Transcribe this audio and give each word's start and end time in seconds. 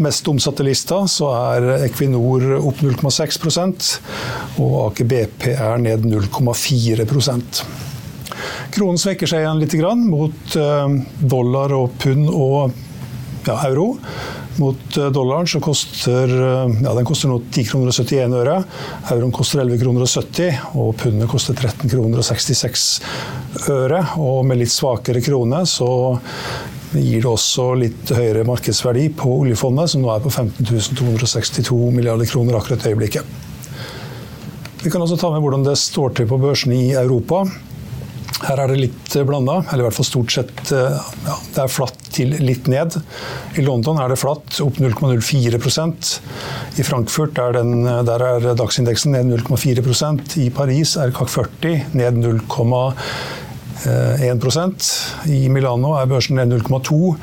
mest 0.02 0.28
omsatte 0.28 0.62
lista 0.66 1.06
så 1.10 1.26
er 1.54 1.84
Equinor 1.86 2.42
opp 2.58 2.78
0,6 2.82 4.00
og 4.58 4.86
Aker 4.88 5.04
BP 5.06 5.46
er 5.54 5.78
ned 5.78 6.00
0,4% 6.10 7.62
Kronen 8.74 8.98
svekker 8.98 9.26
seg 9.30 9.44
igjen 9.44 9.60
litt 9.62 9.74
mot 10.10 10.56
dollar 11.20 11.70
og 11.76 11.92
pund 12.02 12.26
og 12.26 12.72
ja, 13.46 13.54
euro. 13.68 13.94
Mot 14.56 14.94
dollaren 14.94 15.48
så 15.50 15.58
koster 15.60 16.30
ja, 16.84 16.92
den 16.94 17.06
koster 17.06 17.30
nå 17.30 17.40
10 17.50 17.64
kroner 17.72 17.90
og 17.90 17.96
71 17.96 18.36
øre. 18.38 18.58
Euroen 19.10 19.34
koster 19.34 19.64
11 19.64 19.80
kroner 19.82 20.04
og 20.06 20.10
70, 20.12 20.60
og 20.78 20.92
pundet 21.00 21.30
koster 21.30 21.58
13 21.58 21.90
kroner 21.90 22.22
og 22.22 22.28
66 22.28 22.84
øre. 23.74 24.04
Og 24.22 24.44
med 24.46 24.62
litt 24.62 24.74
svakere 24.74 25.22
krone 25.24 25.64
så 25.66 25.90
gir 26.94 27.24
det 27.24 27.30
også 27.30 27.72
litt 27.80 28.14
høyere 28.14 28.46
markedsverdi 28.46 29.08
på 29.18 29.32
oljefondet, 29.40 29.90
som 29.90 30.04
nå 30.04 30.12
er 30.14 30.22
på 30.22 30.30
15 30.30 30.94
262 31.00 31.80
milliarder 31.96 32.30
kroner 32.30 32.60
akkurat 32.60 32.86
i 32.86 32.94
øyeblikket. 32.94 33.42
Vi 34.84 34.92
kan 34.92 35.02
også 35.02 35.18
ta 35.18 35.32
med 35.32 35.42
hvordan 35.42 35.64
det 35.66 35.78
står 35.80 36.14
til 36.14 36.30
på 36.30 36.38
børsene 36.38 36.76
i 36.76 36.92
Europa. 36.92 37.42
Her 38.44 38.60
er 38.60 38.70
det 38.70 38.82
litt 38.82 39.14
blanda, 39.26 39.62
eller 39.64 39.82
i 39.82 39.88
hvert 39.88 39.96
fall 39.96 40.06
stort 40.06 40.34
sett 40.34 40.70
ja, 40.70 41.36
det 41.54 41.62
er 41.64 41.72
flatt 41.72 42.03
til 42.14 42.34
litt 42.44 42.68
ned. 42.70 42.98
I 43.58 43.64
London 43.66 44.00
er 44.02 44.12
det 44.12 44.20
flatt, 44.20 44.58
opp 44.64 44.80
0,04% 44.82 46.12
I 46.80 46.86
Frankfurt 46.86 47.38
er, 47.42 47.58
den, 47.58 47.86
der 48.06 48.26
er 48.26 48.50
dagsindeksen 48.58 49.14
ned 49.14 49.32
0,4% 49.44 50.38
I 50.42 50.50
Paris 50.54 50.96
er 51.00 51.14
CAC 51.14 51.32
40 51.38 51.96
ned 51.98 52.20
0,4 52.24 52.92
1 53.84 55.28
I 55.28 55.48
Milano 55.52 55.94
er 55.98 56.08
børsen 56.08 56.38
ned 56.38 56.52
0,2. 56.52 57.14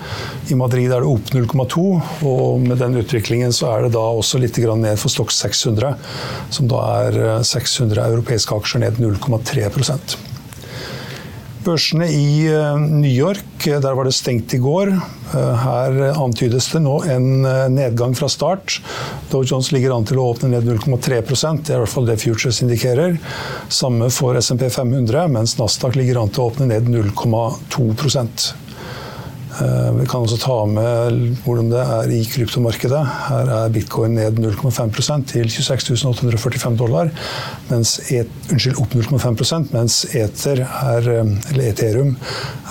I 0.52 0.58
Madrid 0.60 0.92
er 0.92 1.02
det 1.02 1.10
opp 1.10 1.32
0,2. 1.34 1.86
Og 2.28 2.62
med 2.62 2.78
den 2.82 3.00
utviklingen 3.02 3.54
så 3.56 3.72
er 3.74 3.88
det 3.88 3.94
da 3.96 4.04
også 4.04 4.42
litt 4.42 4.58
ned 4.58 5.00
for 5.00 5.10
Stox 5.10 5.42
600, 5.42 5.96
som 6.52 6.70
da 6.70 6.82
er 7.08 7.44
600 7.48 8.04
europeiske 8.12 8.56
aksjer 8.56 8.86
ned 8.86 9.02
0,3 9.02 9.66
Børsene 11.62 12.08
i 12.10 12.48
New 12.90 13.12
York, 13.12 13.66
der 13.66 13.94
var 13.94 14.08
det 14.08 14.16
stengt 14.18 14.54
i 14.56 14.60
går. 14.62 14.90
Her 15.32 16.00
antydes 16.10 16.72
det 16.74 16.82
nå 16.82 16.96
en 17.06 17.44
nedgang 17.76 18.16
fra 18.18 18.30
start. 18.32 18.80
Dow 19.30 19.46
Jones 19.46 19.70
ligger 19.76 19.94
an 19.94 20.08
til 20.10 20.18
å 20.18 20.26
åpne 20.32 20.50
ned 20.56 20.66
0,3 20.66 21.22
Det 21.22 21.74
er 21.74 21.78
i 21.78 21.84
hvert 21.84 21.94
fall 21.94 22.10
det 22.10 22.18
Futures 22.24 22.64
indikerer. 22.66 23.20
Samme 23.70 24.10
for 24.10 24.40
SMP 24.42 24.70
500, 24.74 25.28
mens 25.30 25.58
Nasdaq 25.62 25.96
ligger 26.00 26.24
an 26.24 26.34
til 26.34 26.44
å 26.44 26.50
åpne 26.50 26.72
ned 26.74 26.90
0,2 26.90 27.92
vi 29.98 30.06
kan 30.08 30.24
også 30.24 30.38
ta 30.40 30.58
med 30.70 31.18
hvordan 31.44 31.72
det 31.72 31.82
er 31.82 32.14
i 32.16 32.22
kryptomarkedet. 32.28 33.02
Her 33.28 33.52
er 33.58 33.74
bitcoin 33.74 34.16
ned 34.16 34.40
0,5 34.40 35.26
til 35.32 35.52
26.845 35.52 36.78
dollar, 36.80 37.12
mens 37.70 37.98
et, 38.12 38.32
unnskyld, 38.52 38.80
opp 38.82 38.96
0,5% 38.96 39.76
mens 39.76 40.04
Ether 40.16 40.64
er, 40.64 41.12
Ethereum 41.62 42.16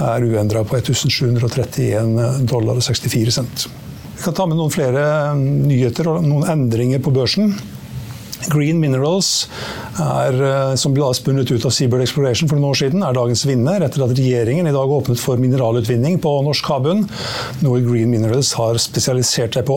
er 0.01 0.27
uendra 0.27 0.65
på 0.65 0.81
1731 0.81 2.49
dollar 2.49 2.81
og 2.81 2.87
64 2.87 3.37
cent. 3.41 3.69
Vi 4.17 4.25
kan 4.25 4.37
ta 4.37 4.45
med 4.49 4.59
noen 4.59 4.73
flere 4.73 5.05
nyheter 5.37 6.11
og 6.11 6.25
noen 6.27 6.49
endringer 6.53 7.01
på 7.05 7.13
børsen. 7.15 7.55
Green 8.49 8.81
Minerals, 8.81 9.49
er, 10.01 10.37
som 10.81 10.95
ble 10.97 11.09
spunnet 11.17 11.51
ut 11.51 11.67
av 11.67 11.75
Seabird 11.75 12.05
Exploration 12.07 12.49
for 12.49 12.57
noen 12.57 12.71
år 12.71 12.81
siden, 12.81 13.05
er 13.05 13.17
dagens 13.17 13.45
vinner 13.49 13.85
etter 13.85 14.05
at 14.07 14.15
regjeringen 14.17 14.71
i 14.71 14.75
dag 14.75 14.95
åpnet 14.97 15.21
for 15.21 15.41
mineralutvinning 15.41 16.17
på 16.25 16.33
norsk 16.47 16.71
havbunn, 16.73 17.05
noe 17.65 17.83
Green 17.85 18.13
Minerals 18.13 18.55
har 18.59 18.81
spesialisert 18.81 19.59
seg 19.59 19.67
på. 19.69 19.77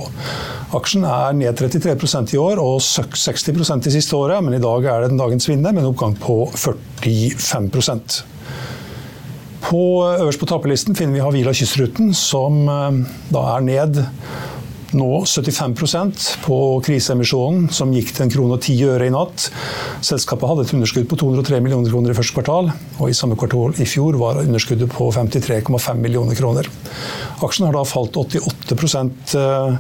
Aksjen 0.74 1.04
er 1.06 1.36
ned 1.38 1.60
33% 1.60 2.34
i 2.34 2.40
år 2.42 2.62
og 2.64 2.80
60 2.82 3.84
de 3.84 3.94
siste 3.94 4.18
året, 4.18 4.40
men 4.46 4.56
i 4.58 4.64
dag 4.64 4.88
er 4.88 5.04
det 5.04 5.12
den 5.12 5.22
dagens 5.22 5.50
vinner 5.50 5.76
med 5.76 5.84
en 5.84 5.92
oppgang 5.92 6.16
på 6.22 6.46
45 6.56 7.70
på, 9.64 9.84
Øverst 10.20 10.42
på 10.42 10.46
taperlisten 10.50 10.96
finner 10.96 11.16
vi 11.16 11.22
Havila 11.24 11.54
Kystruten, 11.56 12.12
som 12.14 12.66
da 13.32 13.44
er 13.56 13.64
ned 13.64 14.02
nå 14.98 15.10
75% 15.26 16.28
på 16.44 16.58
kriseemisjonen, 16.86 17.68
som 17.74 17.94
gikk 17.96 18.14
til 18.14 18.26
en 18.26 18.34
krone 18.34 18.58
og 18.58 18.64
ti 18.66 18.76
øre 18.86 19.08
i 19.10 19.14
natt. 19.14 19.50
Selskapet 20.06 20.50
hadde 20.50 20.66
et 20.68 20.74
underskudd 20.78 21.08
på 21.12 21.20
203 21.22 21.60
millioner 21.64 21.92
kroner 21.92 22.14
i 22.14 22.18
første 22.18 22.38
kvartal, 22.38 22.72
og 22.98 23.10
i 23.10 23.18
samme 23.18 23.38
kvartal 23.40 23.76
i 23.82 23.88
fjor 23.90 24.18
var 24.22 24.42
underskuddet 24.44 24.92
på 24.94 25.10
53,5 25.16 26.02
millioner 26.02 26.38
kroner. 26.40 26.70
Aksjen 27.44 27.68
har 27.68 27.78
da 27.78 27.86
falt 27.88 28.18
88 28.20 29.38
eh, 29.40 29.78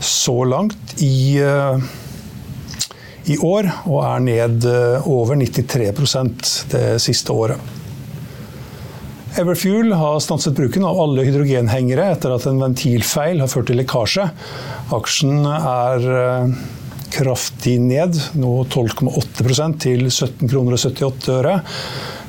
så 0.00 0.36
langt 0.44 0.96
i, 1.02 1.38
eh, 1.42 1.88
i 3.32 3.38
år, 3.38 3.70
og 3.86 4.02
er 4.04 4.28
ned 4.30 4.68
eh, 4.70 5.10
over 5.10 5.38
93% 5.40 6.70
det 6.74 6.86
siste 7.02 7.34
året. 7.34 7.76
Everfuel 9.36 9.92
har 9.92 10.20
stanset 10.20 10.54
bruken 10.56 10.84
av 10.88 10.96
alle 11.00 11.26
hydrogenhengere 11.26 12.06
etter 12.14 12.32
at 12.32 12.46
en 12.48 12.60
ventilfeil 12.62 13.42
har 13.42 13.50
ført 13.52 13.68
til 13.68 13.76
lekkasje. 13.76 14.24
Aksjen 14.96 15.44
er 15.50 16.06
eh, 16.16 16.54
kraftig 17.12 17.74
ned, 17.84 18.16
nå 18.40 18.52
12,8 18.72 19.76
til 19.82 20.06
17 20.08 20.48
kroner 20.48 20.78
og 20.78 20.80
78 20.80 21.34
øre. 21.36 21.58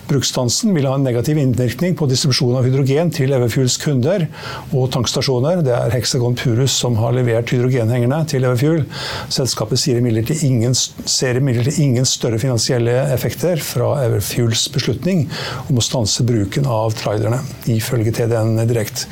Bruksstansen 0.07 0.71
vil 0.75 0.87
ha 0.87 0.93
en 0.95 1.03
negativ 1.03 1.37
innvirkning 1.41 1.95
på 1.99 2.07
distribusjon 2.07 2.55
av 2.59 2.67
hydrogen 2.67 3.09
til 3.15 3.33
Everfuels 3.35 3.75
kunder 3.81 4.27
og 4.71 4.87
tankstasjoner. 4.93 5.61
Det 5.65 5.73
er 5.75 5.93
Hexagon 5.93 6.37
Purus 6.39 6.75
som 6.79 6.95
har 7.01 7.15
levert 7.17 7.51
hydrogenhengerne 7.51 8.21
til 8.31 8.47
Everfuel. 8.47 8.85
Selskapet 9.33 9.81
sier 9.81 9.99
imidlertid 9.99 10.45
ingen, 10.47 10.75
ser 10.77 11.41
ingen 11.41 12.07
større 12.07 12.39
finansielle 12.41 12.95
effekter 13.13 13.59
fra 13.63 13.93
Everfuels 14.05 14.67
beslutning 14.73 15.25
om 15.67 15.81
å 15.81 15.85
stanse 15.85 16.25
bruken 16.27 16.69
av 16.71 16.95
trailerne, 16.97 17.41
ifølge 17.71 18.15
TDN 18.15 18.63
Direkt. 18.69 19.07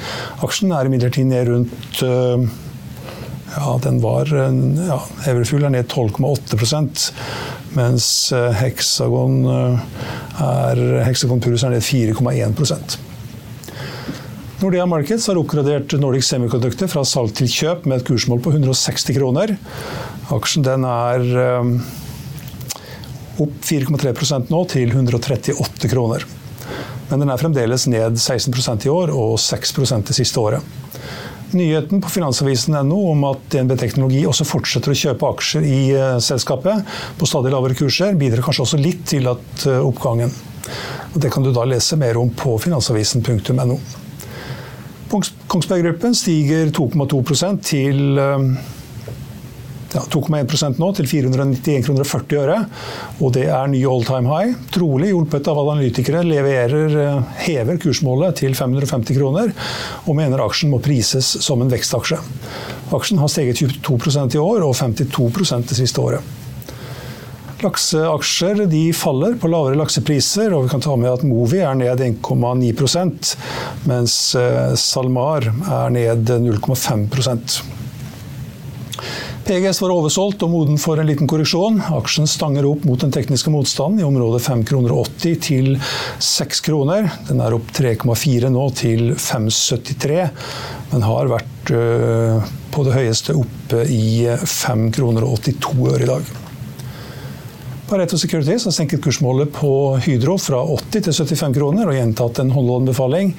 Aksjen 0.45 0.71
er 0.75 0.87
imidlertid 0.87 1.27
ned 1.27 1.51
rundt 1.51 2.05
øh, 2.07 2.47
ja, 3.55 3.75
den 3.83 4.01
var 4.03 4.31
ja, 4.31 4.99
Everfuel 5.29 5.67
er 5.67 5.75
ned 5.77 5.91
12,8 5.91 6.59
mens 7.75 8.05
heksagon 8.31 8.53
Hexagon, 8.59 9.35
eh, 9.51 9.79
er, 10.45 10.81
Hexagon 11.05 11.41
Purus 11.43 11.65
er 11.67 11.75
ned 11.75 11.83
4,1% 11.85 12.97
Nordea 14.61 14.85
Markets 14.87 15.27
har 15.27 15.37
oppgradert 15.37 15.91
Nordic 15.99 16.23
Semiconductor 16.25 16.87
fra 16.87 17.03
salg 17.05 17.33
til 17.35 17.49
kjøp 17.51 17.83
med 17.89 17.99
et 17.99 18.07
kursmål 18.07 18.39
på 18.41 18.53
160 18.55 19.11
kroner. 19.17 19.51
Aksjen 20.31 20.63
er 20.87 21.25
um, 21.59 21.73
opp 23.43 23.57
4,3% 23.67 24.53
nå, 24.53 24.61
til 24.71 24.95
138 24.95 25.91
kroner. 25.91 26.23
Men 27.09 27.21
den 27.21 27.33
er 27.33 27.41
fremdeles 27.41 27.85
ned 27.91 28.15
16% 28.15 28.87
i 28.87 28.93
år 28.95 29.11
og 29.13 29.35
6 29.43 29.75
det 30.07 30.15
siste 30.15 30.39
året. 30.39 30.63
Nyheten 31.53 32.01
på 32.01 32.09
finansavisen.no 32.09 32.99
om 33.11 33.23
at 33.29 33.43
DNB 33.53 33.75
Teknologi 33.79 34.23
også 34.27 34.47
fortsetter 34.47 34.91
å 34.91 34.97
kjøpe 34.97 35.29
aksjer 35.29 35.67
i 35.67 35.79
uh, 35.93 36.17
selskapet 36.23 36.95
på 37.19 37.29
stadig 37.29 37.53
lavere 37.53 37.77
kurser, 37.77 38.17
bidrar 38.19 38.43
kanskje 38.45 38.65
også 38.65 38.79
litt 38.81 39.05
til 39.13 39.29
at 39.31 39.67
uh, 39.69 39.83
oppgangen. 39.85 40.33
Og 41.13 41.19
det 41.21 41.31
kan 41.31 41.45
du 41.45 41.51
da 41.55 41.67
lese 41.69 41.99
mer 42.01 42.17
om 42.19 42.31
på 42.33 42.57
finansavisen.no. 42.63 43.77
Kongsberg 45.11 45.85
Gruppen 45.85 46.17
stiger 46.17 46.73
2,2 46.73 47.59
til 47.63 48.19
uh, 48.19 48.41
ja, 49.95 50.03
2,1% 50.11 50.79
nå, 50.81 50.91
til 50.97 51.07
491 51.09 51.85
kroner 51.87 52.03
og 52.03 52.09
40 52.09 52.39
øre. 52.41 52.59
Og 53.23 53.33
det 53.37 53.47
er 53.47 53.71
ny 53.71 53.81
all 53.87 54.05
time 54.07 54.31
high. 54.31 54.55
Trolig 54.75 55.11
hjulpet 55.13 55.47
av 55.51 55.61
analytikere 55.63 56.23
leverer, 56.27 56.95
eh, 57.01 57.35
hever 57.47 57.79
kursmålet 57.81 58.41
til 58.43 58.55
550 58.57 59.19
kroner, 59.19 59.53
og 60.05 60.17
mener 60.17 60.43
aksjen 60.43 60.73
må 60.73 60.81
prises 60.83 61.37
som 61.45 61.61
en 61.63 61.71
vekstaksje. 61.71 62.19
Aksjen 62.95 63.21
har 63.21 63.31
steget 63.31 63.61
22% 63.61 64.35
i 64.35 64.41
år 64.41 64.65
og 64.65 64.75
52% 64.75 65.71
det 65.71 65.79
siste 65.79 66.01
året. 66.01 66.33
Lakseaksjer 67.63 68.65
de 68.67 68.81
faller 68.93 69.37
på 69.39 69.47
lavere 69.49 69.79
laksepriser, 69.79 70.51
og 70.53 70.65
vi 70.65 70.73
kan 70.73 70.83
ta 70.83 70.97
med 70.99 71.13
at 71.13 71.23
Movi 71.25 71.63
er 71.63 71.77
ned 71.79 72.03
1,9% 72.03 73.31
mens 73.87 74.17
eh, 74.35 74.75
SalMar 74.75 75.47
er 75.47 75.95
ned 75.95 76.35
0,5 76.43 77.84
PGS 79.45 79.77
var 79.83 79.91
oversolgt 79.93 80.41
og 80.41 80.49
moden 80.49 80.79
for 80.81 80.97
en 80.97 81.05
liten 81.05 81.29
korreksjon. 81.29 81.75
Aksjen 81.93 82.25
stanger 82.25 82.65
opp 82.65 82.85
mot 82.89 83.01
den 83.03 83.11
tekniske 83.13 83.51
motstanden 83.53 84.01
i 84.01 84.05
området 84.07 84.41
5,80 84.41 84.63
kroner 84.71 85.11
til 85.45 85.75
6 86.25 86.63
kroner. 86.65 87.11
Den 87.27 87.43
er 87.45 87.53
opp 87.53 87.69
3,4 87.77 88.49
nå 88.49 88.63
til 88.79 89.13
5,73, 89.13 90.17
men 90.95 91.05
har 91.05 91.29
vært 91.29 91.73
øh, 91.77 92.49
på 92.73 92.87
det 92.87 92.97
høyeste 92.97 93.37
oppe 93.37 93.85
i 93.85 94.25
5,82 94.25 95.61
kroner 95.61 96.01
i 96.01 96.09
dag. 96.09 96.33
Pareto 97.85 98.17
Securities 98.17 98.63
har 98.65 98.73
senket 98.73 99.03
kursmålet 99.03 99.51
på 99.53 99.69
Hydro 100.01 100.39
fra 100.41 100.57
80 100.73 101.03
til 101.05 101.13
75 101.13 101.53
kroner 101.53 101.89
og 101.91 101.93
gjentatt 101.93 102.39
en 102.41 102.49
håndholdbefaling. 102.55 103.33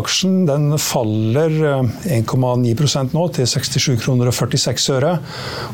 Aksjen 0.00 0.46
den 0.48 0.78
faller 0.80 1.52
1,9 2.08 2.72
eh, 2.72 3.10
nå 3.12 3.26
til 3.36 3.50
67 3.52 3.98
kroner 4.00 4.30
og 4.30 4.36
46 4.38 4.96
øre, 4.96 5.12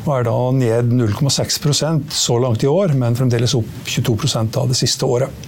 og 0.03 0.11
er 0.17 0.27
da 0.27 0.35
ned 0.57 0.91
0,6% 0.99 2.11
så 2.19 2.35
langt 2.43 2.67
i 2.67 2.71
år, 2.71 2.97
men 2.99 3.15
fremdeles 3.15 3.55
opp 3.55 3.87
22% 3.87 4.59
av 4.59 4.67
det 4.67 4.81
siste 4.81 5.07
året. 5.07 5.47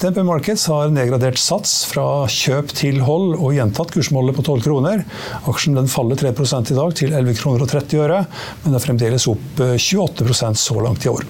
DNB 0.00 0.22
Markets 0.24 0.62
har 0.70 0.88
nedgradert 0.88 1.36
sats 1.36 1.82
fra 1.84 2.24
kjøp 2.32 2.70
til 2.72 3.02
hold 3.04 3.34
og 3.34 3.52
gjentatt 3.52 3.90
kursmålet 3.92 4.32
på 4.32 4.44
12 4.46 4.62
kroner. 4.64 5.02
Aksjen 5.50 5.76
den 5.76 5.90
faller 5.92 6.16
3 6.16 6.30
i 6.32 6.76
dag 6.78 6.94
til 6.96 7.12
11 7.12 7.36
kroner 7.36 7.66
og 7.66 7.68
30 7.68 8.00
øre, 8.06 8.22
men 8.62 8.78
er 8.78 8.80
fremdeles 8.80 9.28
opp 9.28 9.60
28 9.60 10.24
eh, 10.24 10.54
så 10.56 10.80
langt 10.80 11.04
i 11.04 11.12
år. 11.12 11.28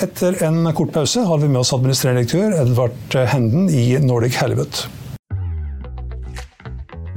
Etter 0.00 0.40
en 0.48 0.64
kort 0.72 0.94
pause 0.94 1.26
har 1.28 1.42
vi 1.42 1.50
med 1.52 1.60
oss 1.60 1.74
administrerende 1.76 2.24
direktør 2.24 2.56
Edvard 2.62 3.20
Henden 3.34 3.68
i 3.68 3.90
Nordic 4.00 4.40
Halibut. 4.40 4.86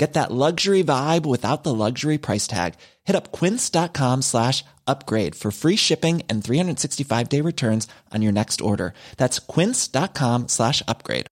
Get 0.00 0.14
that 0.14 0.30
luxury 0.30 0.82
vibe 0.82 1.26
without 1.26 1.62
the 1.62 1.74
luxury 1.74 2.16
price 2.16 2.46
tag. 2.46 2.72
Hit 3.04 3.14
up 3.14 3.32
quince.com 3.32 4.22
slash 4.22 4.64
upgrade 4.86 5.34
for 5.34 5.50
free 5.50 5.76
shipping 5.76 6.22
and 6.26 6.42
365 6.42 7.28
day 7.28 7.42
returns 7.42 7.86
on 8.14 8.22
your 8.22 8.32
next 8.32 8.62
order. 8.62 8.94
That's 9.18 9.38
quince.com 9.38 10.48
slash 10.48 10.82
upgrade. 10.88 11.26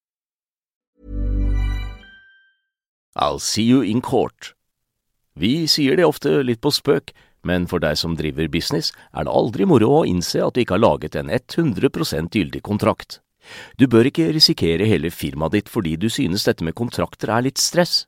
I'll 3.16 3.38
see 3.38 3.62
you 3.62 3.80
in 3.80 4.02
court. 4.02 4.52
Vi 5.34 5.66
sier 5.66 5.96
det 5.96 6.04
ofte 6.04 6.42
litt 6.44 6.60
på 6.60 6.70
spøk, 6.70 7.14
men 7.48 7.64
for 7.70 7.80
deg 7.80 7.96
som 7.96 8.18
driver 8.20 8.50
business, 8.52 8.92
er 9.16 9.24
det 9.24 9.32
aldri 9.32 9.64
moro 9.64 10.02
å 10.02 10.04
innse 10.04 10.44
at 10.44 10.54
du 10.54 10.60
ikke 10.60 10.76
har 10.76 10.84
laget 10.84 11.16
en 11.16 11.32
100 11.32 12.28
gyldig 12.36 12.62
kontrakt. 12.62 13.20
Du 13.80 13.86
bør 13.88 14.10
ikke 14.10 14.28
risikere 14.34 14.84
hele 14.84 15.10
firmaet 15.14 15.56
ditt 15.56 15.72
fordi 15.72 15.96
du 15.96 16.08
synes 16.12 16.44
dette 16.44 16.64
med 16.66 16.76
kontrakter 16.76 17.32
er 17.32 17.48
litt 17.48 17.58
stress. 17.62 18.07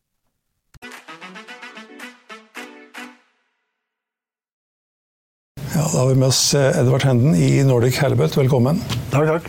Ja, 5.73 5.87
da 5.93 5.99
har 5.99 6.07
vi 6.07 6.15
med 6.15 6.27
oss 6.27 6.53
eh, 6.53 6.79
Edvard 6.79 7.03
Henden 7.03 7.35
i 7.35 7.63
Nordic 7.63 7.97
Halibut. 8.03 8.37
Velkommen. 8.37 8.81
Takk, 9.11 9.27
takk. 9.27 9.45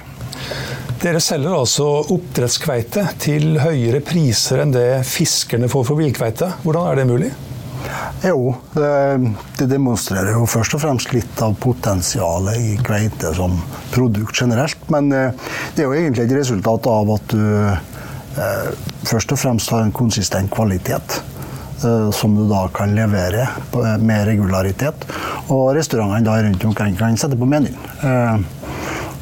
Dere 1.02 1.18
selger 1.18 1.56
altså 1.56 1.86
oppdrettskveite 2.14 3.08
til 3.18 3.56
høyere 3.58 3.98
priser 4.06 4.62
enn 4.62 4.74
det 4.74 5.02
fiskerne 5.08 5.66
får 5.72 5.88
for 5.88 5.98
villkveite. 5.98 6.52
Hvordan 6.62 6.86
er 6.92 7.00
det 7.00 7.06
mulig? 7.10 7.30
Jo, 8.22 8.52
det 8.76 9.66
demonstrerer 9.66 10.36
jo 10.36 10.46
først 10.46 10.76
og 10.78 10.84
fremst 10.84 11.10
litt 11.10 11.42
av 11.42 11.56
potensialet 11.58 12.62
i 12.62 12.76
kveite 12.86 13.34
som 13.34 13.58
produkt 13.90 14.44
generelt. 14.44 14.86
Men 14.94 15.10
eh, 15.10 15.50
det 15.74 15.82
er 15.82 15.90
jo 15.90 15.98
egentlig 16.04 16.28
et 16.28 16.36
resultat 16.38 16.86
av 16.86 17.10
at 17.16 17.34
du 17.34 17.44
eh, 17.66 18.70
først 19.10 19.34
og 19.34 19.42
fremst 19.42 19.74
har 19.74 19.82
en 19.82 19.94
konsistent 20.04 20.54
kvalitet. 20.54 21.18
Eh, 21.84 22.10
som 22.16 22.34
du 22.36 22.44
da 22.50 22.66
kan 22.74 22.94
levere 22.96 23.46
med 23.98 24.26
regularitet. 24.28 25.06
Og 25.48 25.72
restaurantene 25.76 26.26
da 26.26 26.40
rundt 26.42 26.66
omkring 26.70 26.98
kan 26.98 27.16
sette 27.18 27.38
på 27.38 27.48
menyen. 27.48 27.78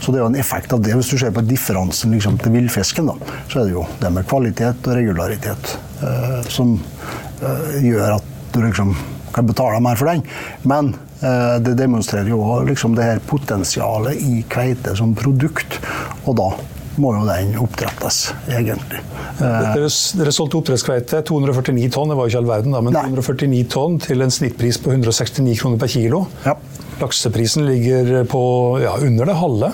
Så 0.01 0.13
det 0.13 0.21
er 0.21 0.23
jo 0.23 0.31
en 0.31 0.41
effekt 0.41 0.73
av 0.73 0.81
det. 0.81 0.95
Hvis 0.97 1.11
du 1.13 1.19
ser 1.21 1.33
på 1.37 1.45
differansen 1.45 2.15
liksom, 2.15 2.39
til 2.41 2.55
villfisken, 2.55 3.11
så 3.51 3.61
er 3.61 3.69
det 3.69 3.75
jo 3.75 3.85
det 4.01 4.13
med 4.15 4.29
kvalitet 4.29 4.89
og 4.89 4.97
regularitet 4.97 5.75
som 6.49 6.79
gjør 7.85 8.17
at 8.17 8.31
du 8.55 8.63
liksom 8.65 8.95
kan 9.33 9.47
betale 9.47 9.81
mer 9.81 9.99
for 9.99 10.11
den. 10.11 10.25
Men 10.63 10.95
eh, 11.21 11.57
det 11.63 11.77
demonstrerer 11.79 12.31
jo 12.33 12.43
liksom 12.67 12.97
det 12.99 13.07
her 13.07 13.23
potensialet 13.27 14.21
i 14.21 14.43
kveite 14.51 14.97
som 14.99 15.15
produkt. 15.19 15.79
Og 16.25 16.37
da 16.41 16.51
må 17.01 17.15
jo 17.17 17.27
den 17.29 17.55
oppdrettes, 17.61 18.21
egentlig. 18.49 19.03
Dere, 19.41 19.89
dere 20.21 20.35
solgte 20.35 20.61
oppdrettskveite 20.61 21.23
249 21.29 21.91
tonn, 21.95 22.13
det 22.13 22.19
var 22.19 22.29
jo 22.29 22.35
ikke 22.35 22.43
all 22.43 22.51
verden, 22.51 22.77
da, 22.77 22.83
men 22.85 22.97
Nei. 22.97 23.07
249 23.09 23.63
tonn 23.73 23.99
til 24.05 24.25
en 24.25 24.35
snittpris 24.35 24.81
på 24.85 24.93
169 24.93 25.57
kroner 25.63 25.81
per 25.81 25.93
kilo. 25.93 26.25
Ja. 26.45 26.57
Lakseprisen 27.01 27.65
ligger 27.69 28.27
på 28.29 28.43
ja, 28.85 28.97
under 29.01 29.31
det 29.31 29.39
halve. 29.41 29.73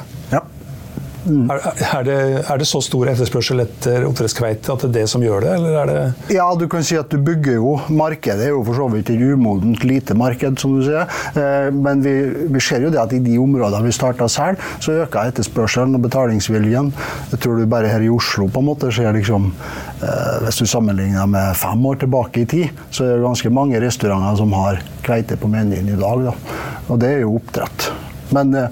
Mm. 1.27 1.51
Er, 1.51 1.65
er, 1.67 2.05
det, 2.07 2.17
er, 2.39 2.59
det, 2.61 2.67
så 2.71 2.81
stor 2.85 3.09
etterspørsel 3.11 3.65
etter 3.65 4.05
oppdrettskveite 4.07 4.71
at 4.71 4.85
det 4.85 4.89
er 4.89 4.95
det 5.01 5.07
som 5.11 5.25
gjør 5.25 5.43
det, 5.43 5.55
eller 5.59 5.79
er 5.81 5.91
det 5.91 6.37
Ja, 6.37 6.47
du 6.55 6.67
kan 6.71 6.85
si 6.87 6.99
at 6.99 7.11
du 7.11 7.19
bygger 7.19 7.59
jo 7.59 7.73
Markedet 7.91 8.47
er 8.47 8.53
jo 8.53 8.63
for 8.67 8.79
så 8.79 8.87
vidt 8.93 9.11
et 9.11 9.23
umodent 9.23 9.83
lite 9.87 10.15
marked, 10.19 10.61
som 10.63 10.77
du 10.77 10.85
sier. 10.87 11.11
Eh, 11.35 11.69
men 11.75 12.03
vi, 12.05 12.15
vi 12.53 12.63
ser 12.63 12.87
jo 12.87 12.93
det 12.95 13.03
at 13.03 13.15
i 13.17 13.21
de 13.25 13.37
områdene 13.43 13.89
vi 13.89 13.95
starta 13.95 14.29
selv, 14.31 14.63
så 14.83 15.01
øker 15.03 15.33
etterspørselen 15.33 15.99
og 15.99 16.07
betalingsviljen. 16.07 16.93
Jeg 17.33 17.43
tror 17.43 17.59
du 17.59 17.67
bare 17.71 17.91
her 17.91 18.05
i 18.05 18.13
Oslo 18.13 18.47
på 18.53 18.63
en 18.63 18.71
måte 18.71 18.93
ser 18.95 19.13
liksom 19.17 19.51
eh, 19.51 20.35
Hvis 20.47 20.63
du 20.63 20.67
sammenligner 20.71 21.27
med 21.31 21.59
fem 21.59 21.87
år 21.91 22.03
tilbake 22.05 22.45
i 22.45 22.51
tid, 22.51 22.83
så 22.91 23.05
er 23.05 23.17
det 23.17 23.27
ganske 23.27 23.55
mange 23.55 23.83
restauranter 23.83 24.43
som 24.43 24.55
har 24.59 24.83
kveite 25.07 25.39
på 25.41 25.51
menyen 25.51 25.91
i 25.91 25.99
dag. 25.99 26.29
Da. 26.31 26.59
Og 26.87 27.01
det 27.03 27.17
er 27.17 27.25
jo 27.27 27.39
oppdrett. 27.41 27.91
Men 28.35 28.55
eh, 28.55 28.71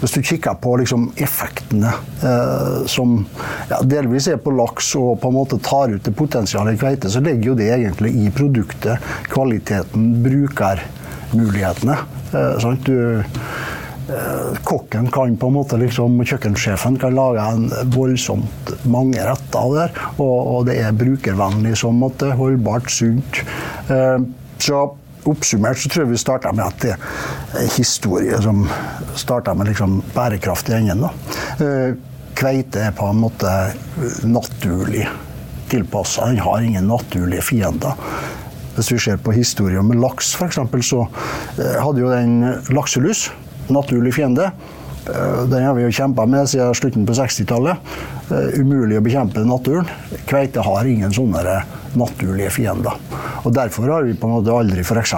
hvis 0.00 0.14
du 0.14 0.20
kikker 0.22 0.58
på 0.62 0.76
liksom, 0.82 1.08
effektene 1.16 1.92
eh, 2.22 2.84
som 2.90 3.18
ja, 3.70 3.80
delvis 3.82 4.28
er 4.32 4.40
på 4.42 4.54
laks 4.54 4.92
og 5.00 5.16
på 5.22 5.30
en 5.30 5.38
måte 5.38 5.58
tar 5.62 5.94
ut 5.94 6.04
det 6.04 6.14
potensialet 6.16 6.76
i 6.76 6.82
kveite, 6.82 7.10
så 7.12 7.22
ligger 7.24 7.52
jo 7.52 7.58
det 7.58 7.70
egentlig 7.74 8.14
i 8.22 8.30
produktet. 8.34 9.12
Kvaliteten, 9.32 10.08
brukermulighetene. 10.24 11.98
Eh, 12.32 12.68
du, 12.86 12.98
eh, 13.18 14.62
kokken 14.64 15.10
kan 15.12 15.36
på 15.36 15.50
en 15.50 15.56
måte 15.58 15.80
liksom, 15.80 16.22
Kjøkkensjefen 16.24 16.98
kan 17.02 17.16
lage 17.18 17.44
en 17.54 17.68
voldsomt 17.94 18.74
mange 18.84 19.22
retter 19.26 19.76
der. 19.76 20.02
Og, 20.16 20.36
og 20.56 20.66
det 20.70 20.78
er 20.82 20.96
brukervennlig 20.96 21.74
i 21.74 21.82
så. 21.82 21.92
Holdbart, 22.38 22.90
sunt. 22.90 23.42
Eh, 23.90 24.18
så 24.62 24.82
Oppsummert 25.28 25.78
så 25.78 25.90
tror 25.90 26.04
jeg 26.04 26.12
vi 26.12 26.20
starta 26.20 26.50
med 26.54 26.64
at 26.66 26.82
det 26.82 26.94
er 26.96 27.68
historie 27.76 28.38
som 28.42 28.64
starta 29.18 29.54
med 29.54 29.70
liksom 29.70 30.00
bærekraft 30.14 30.72
i 30.72 30.78
enden. 30.80 31.04
Da. 31.04 31.12
kveite 32.34 32.88
er 32.88 32.96
på 32.96 33.06
en 33.06 33.20
måte 33.22 33.52
naturlig 34.26 35.06
tilpassa. 35.72 36.26
Den 36.26 36.42
har 36.42 36.60
ingen 36.60 36.88
naturlige 36.90 37.42
fiender. 37.42 37.94
Hvis 38.74 38.92
vi 38.92 38.98
ser 38.98 39.20
på 39.20 39.32
historien 39.36 39.86
med 39.88 40.00
laks, 40.00 40.34
f.eks., 40.34 40.58
så 40.88 41.02
eh, 41.04 41.76
hadde 41.80 42.00
jo 42.00 42.12
den 42.12 42.38
lakselus, 42.72 43.26
naturlig 43.72 44.14
fiende. 44.16 44.50
Eh, 45.06 45.42
den 45.52 45.66
har 45.66 45.76
vi 45.76 45.84
jo 45.84 45.92
kjempa 45.92 46.26
med 46.26 46.48
siden 46.48 46.74
slutten 46.76 47.06
på 47.08 47.16
60-tallet. 47.16 47.92
Umulig 48.56 48.96
å 48.96 49.04
bekjempe 49.04 49.44
naturen. 49.44 49.88
Kveite 50.28 50.64
har 50.64 50.88
ingen 50.88 51.12
sånne 51.12 51.60
naturlige 51.98 52.50
fiender. 52.50 52.98
Og 53.42 53.54
Derfor 53.54 53.90
har 53.90 54.06
vi 54.06 54.14
på 54.14 54.28
en 54.28 54.36
måte 54.38 54.54
aldri 54.54 54.84
f.eks. 54.84 55.14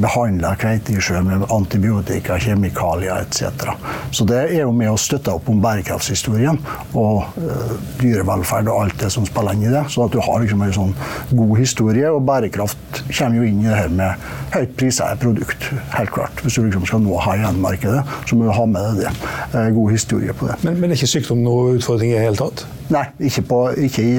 behandla 0.00 0.54
kveitesjø 0.58 1.20
med 1.26 1.44
antibiotika, 1.54 2.38
kjemikalier 2.40 3.22
etc. 3.22 3.74
Så 4.14 4.26
det 4.28 4.40
er 4.44 4.64
jo 4.64 4.72
med 4.74 4.92
å 4.92 4.98
støtte 5.00 5.34
opp 5.34 5.48
om 5.50 5.60
bærekraftshistorien 5.62 6.58
og 6.98 7.38
uh, 7.38 7.74
dyrevelferd 8.00 8.70
og 8.72 8.84
alt 8.84 8.98
det 9.04 9.10
som 9.14 9.26
spiller 9.28 9.56
inn 9.56 9.66
i 9.68 9.72
det. 9.74 9.84
Så 9.92 10.06
at 10.06 10.14
du 10.14 10.20
har 10.24 10.42
liksom 10.42 10.64
en 10.66 10.76
sånn 10.76 10.94
god 11.32 11.54
historie, 11.60 12.10
og 12.10 12.24
bærekraft 12.28 13.02
kommer 13.04 13.40
jo 13.40 13.48
inn 13.48 13.62
i 13.64 13.70
det 13.70 13.78
her 13.78 13.92
med 13.94 14.28
høyt 14.54 14.76
prisa 14.78 15.10
produkt. 15.20 15.70
Helt 15.94 16.14
klart. 16.14 16.42
Hvis 16.42 16.58
du 16.58 16.66
liksom 16.66 16.86
skal 16.88 17.02
nå 17.04 17.18
high 17.24 17.46
end-markedet, 17.48 18.04
så 18.28 18.38
må 18.38 18.48
du 18.48 18.54
ha 18.54 18.66
med 18.70 19.00
deg 19.00 19.04
det. 19.04 19.32
Uh, 19.54 19.68
god 19.78 19.94
historie 19.94 20.36
på 20.36 20.50
det. 20.50 20.58
Men, 20.66 20.80
men 20.80 20.90
er 20.90 20.98
ikke 20.98 21.14
sykdom 21.16 21.44
noen 21.46 21.78
utfordring 21.78 22.14
i 22.14 22.18
det 22.18 22.26
hele 22.26 22.40
tatt? 22.40 22.66
Nei, 22.92 23.06
ikke, 23.30 23.46
på, 23.48 23.58
ikke 23.86 24.04
i, 24.04 24.14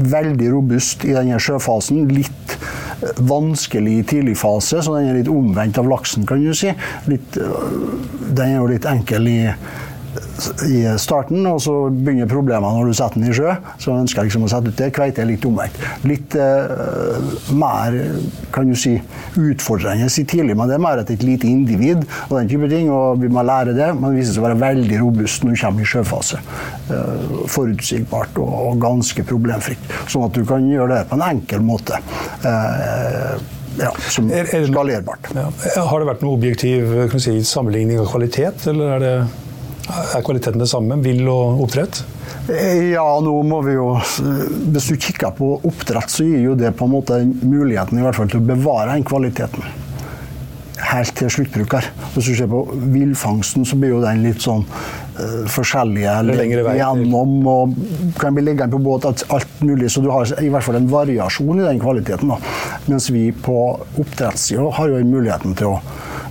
veldig 0.00 0.50
robust 0.54 1.04
i 1.04 1.12
denne 1.16 1.40
sjøfasen. 1.42 2.06
Litt 2.14 2.56
vanskelig 3.16 4.06
tidlig 4.10 4.36
fase, 4.40 4.82
så 4.82 4.96
den 4.96 5.10
er 5.10 5.18
litt 5.18 5.32
omvendt 5.32 5.78
av 5.80 5.88
laksen, 5.90 6.26
kan 6.28 6.42
du 6.42 6.54
si. 6.56 6.72
Litt, 7.10 7.36
den 7.36 8.46
er 8.46 8.56
jo 8.58 8.70
litt 8.70 8.88
enkel 8.88 9.28
i 9.30 9.40
i 10.66 10.82
starten, 11.00 11.46
og 11.48 11.60
så 11.64 11.74
begynner 11.90 12.28
problemene 12.30 12.72
når 12.76 12.90
du 12.90 12.96
setter 12.98 13.20
den 13.20 13.30
i 13.30 13.36
sjø. 13.36 13.54
Så 13.82 13.94
ønsker 13.94 14.22
jeg 14.22 14.30
liksom 14.30 14.46
å 14.46 14.50
sette 14.52 14.72
ut 14.72 14.78
det. 14.80 14.90
Kveite 14.96 15.22
er 15.22 15.30
litt 15.30 15.46
omvendt. 15.48 15.80
Litt 16.06 16.36
eh, 16.40 17.32
mer 17.56 17.96
kan 18.54 18.70
du 18.70 18.76
si, 18.78 18.96
utfordrende 19.40 20.06
i 20.06 20.26
tidlig, 20.28 20.56
men 20.56 20.70
det 20.70 20.76
er 20.76 20.84
mer 20.84 21.02
et 21.02 21.24
lite 21.24 21.48
individ 21.50 22.04
og 22.28 22.38
den 22.38 22.50
type 22.50 22.70
ting. 22.72 22.90
og 22.92 23.22
Vi 23.22 23.30
må 23.32 23.44
lære 23.46 23.76
det, 23.76 23.90
men 23.96 24.10
det 24.10 24.22
viser 24.22 24.36
seg 24.36 24.44
å 24.44 24.48
være 24.48 24.62
veldig 24.62 25.02
robust 25.02 25.44
når 25.44 25.56
du 25.56 25.62
kommer 25.64 25.84
i 25.84 25.90
sjøfase. 25.90 26.40
Eh, 26.86 27.42
forutsigbart 27.52 28.40
og, 28.42 28.54
og, 28.70 28.80
ganske 28.82 29.24
problemfritt. 29.26 29.92
Sånn 30.06 30.26
at 30.28 30.36
du 30.36 30.44
kan 30.48 30.66
gjøre 30.70 31.00
det 31.00 31.04
på 31.10 31.18
en 31.18 31.26
enkel 31.30 31.64
måte. 31.66 32.00
Eh, 32.46 33.36
ja, 33.76 33.90
som 34.08 34.28
skalerbart. 34.30 35.32
Ja. 35.36 35.50
Har 35.84 36.00
det 36.00 36.08
vært 36.08 36.22
noen 36.24 36.38
objektiv 36.38 37.18
si, 37.20 37.34
sammenligning 37.44 38.00
av 38.00 38.08
kvalitet, 38.08 38.64
eller 38.70 38.94
er 38.94 39.04
det 39.04 39.16
er 39.86 40.22
kvaliteten 40.24 40.60
det 40.62 40.68
samme? 40.70 40.98
Vill 41.04 41.26
og 41.30 41.62
oppdrett? 41.66 42.02
Ja, 42.92 43.06
nå 43.22 43.32
må 43.46 43.58
vi 43.66 43.72
jo 43.74 43.88
Hvis 43.98 44.90
du 44.92 44.94
kikker 44.94 45.32
på 45.34 45.48
oppdrett, 45.66 46.12
så 46.12 46.26
gir 46.26 46.44
jo 46.44 46.54
det 46.58 46.74
på 46.78 46.86
en 46.86 46.94
måte 46.94 47.18
muligheten 47.24 47.98
i 47.98 48.06
hvert 48.06 48.18
fall 48.18 48.30
til 48.30 48.42
å 48.42 48.48
bevare 48.52 48.94
den 48.94 49.06
kvaliteten. 49.06 49.66
Helt 50.86 51.16
til 51.16 51.30
sluttbruker. 51.32 51.88
Hvis 52.14 52.28
du 52.30 52.36
ser 52.36 52.50
på 52.52 52.62
villfangsten, 52.92 53.64
så 53.66 53.78
blir 53.80 53.94
jo 53.96 54.02
den 54.04 54.22
litt 54.26 54.44
sånn 54.44 54.62
uh, 54.66 55.46
forskjellige 55.50 56.36
gjennom 56.76 57.48
og 57.50 57.78
kan 58.20 58.36
bli 58.36 58.44
liggende 58.44 58.76
på 58.76 58.82
båt, 58.84 59.08
alt, 59.08 59.24
alt, 59.32 59.62
mulig. 59.64 59.88
Så 59.90 60.04
du 60.04 60.10
har 60.12 60.28
i 60.42 60.50
hvert 60.52 60.66
fall 60.66 60.78
en 60.78 60.90
variasjon 60.92 61.62
i 61.62 61.66
den 61.66 61.80
kvaliteten. 61.82 62.34
Da. 62.34 62.38
Mens 62.90 63.08
vi 63.10 63.30
på 63.32 63.56
oppdrettssida 63.96 64.68
har 64.78 64.92
jo 64.92 65.00
muligheten 65.08 65.56
til 65.58 65.74
å 65.74 65.80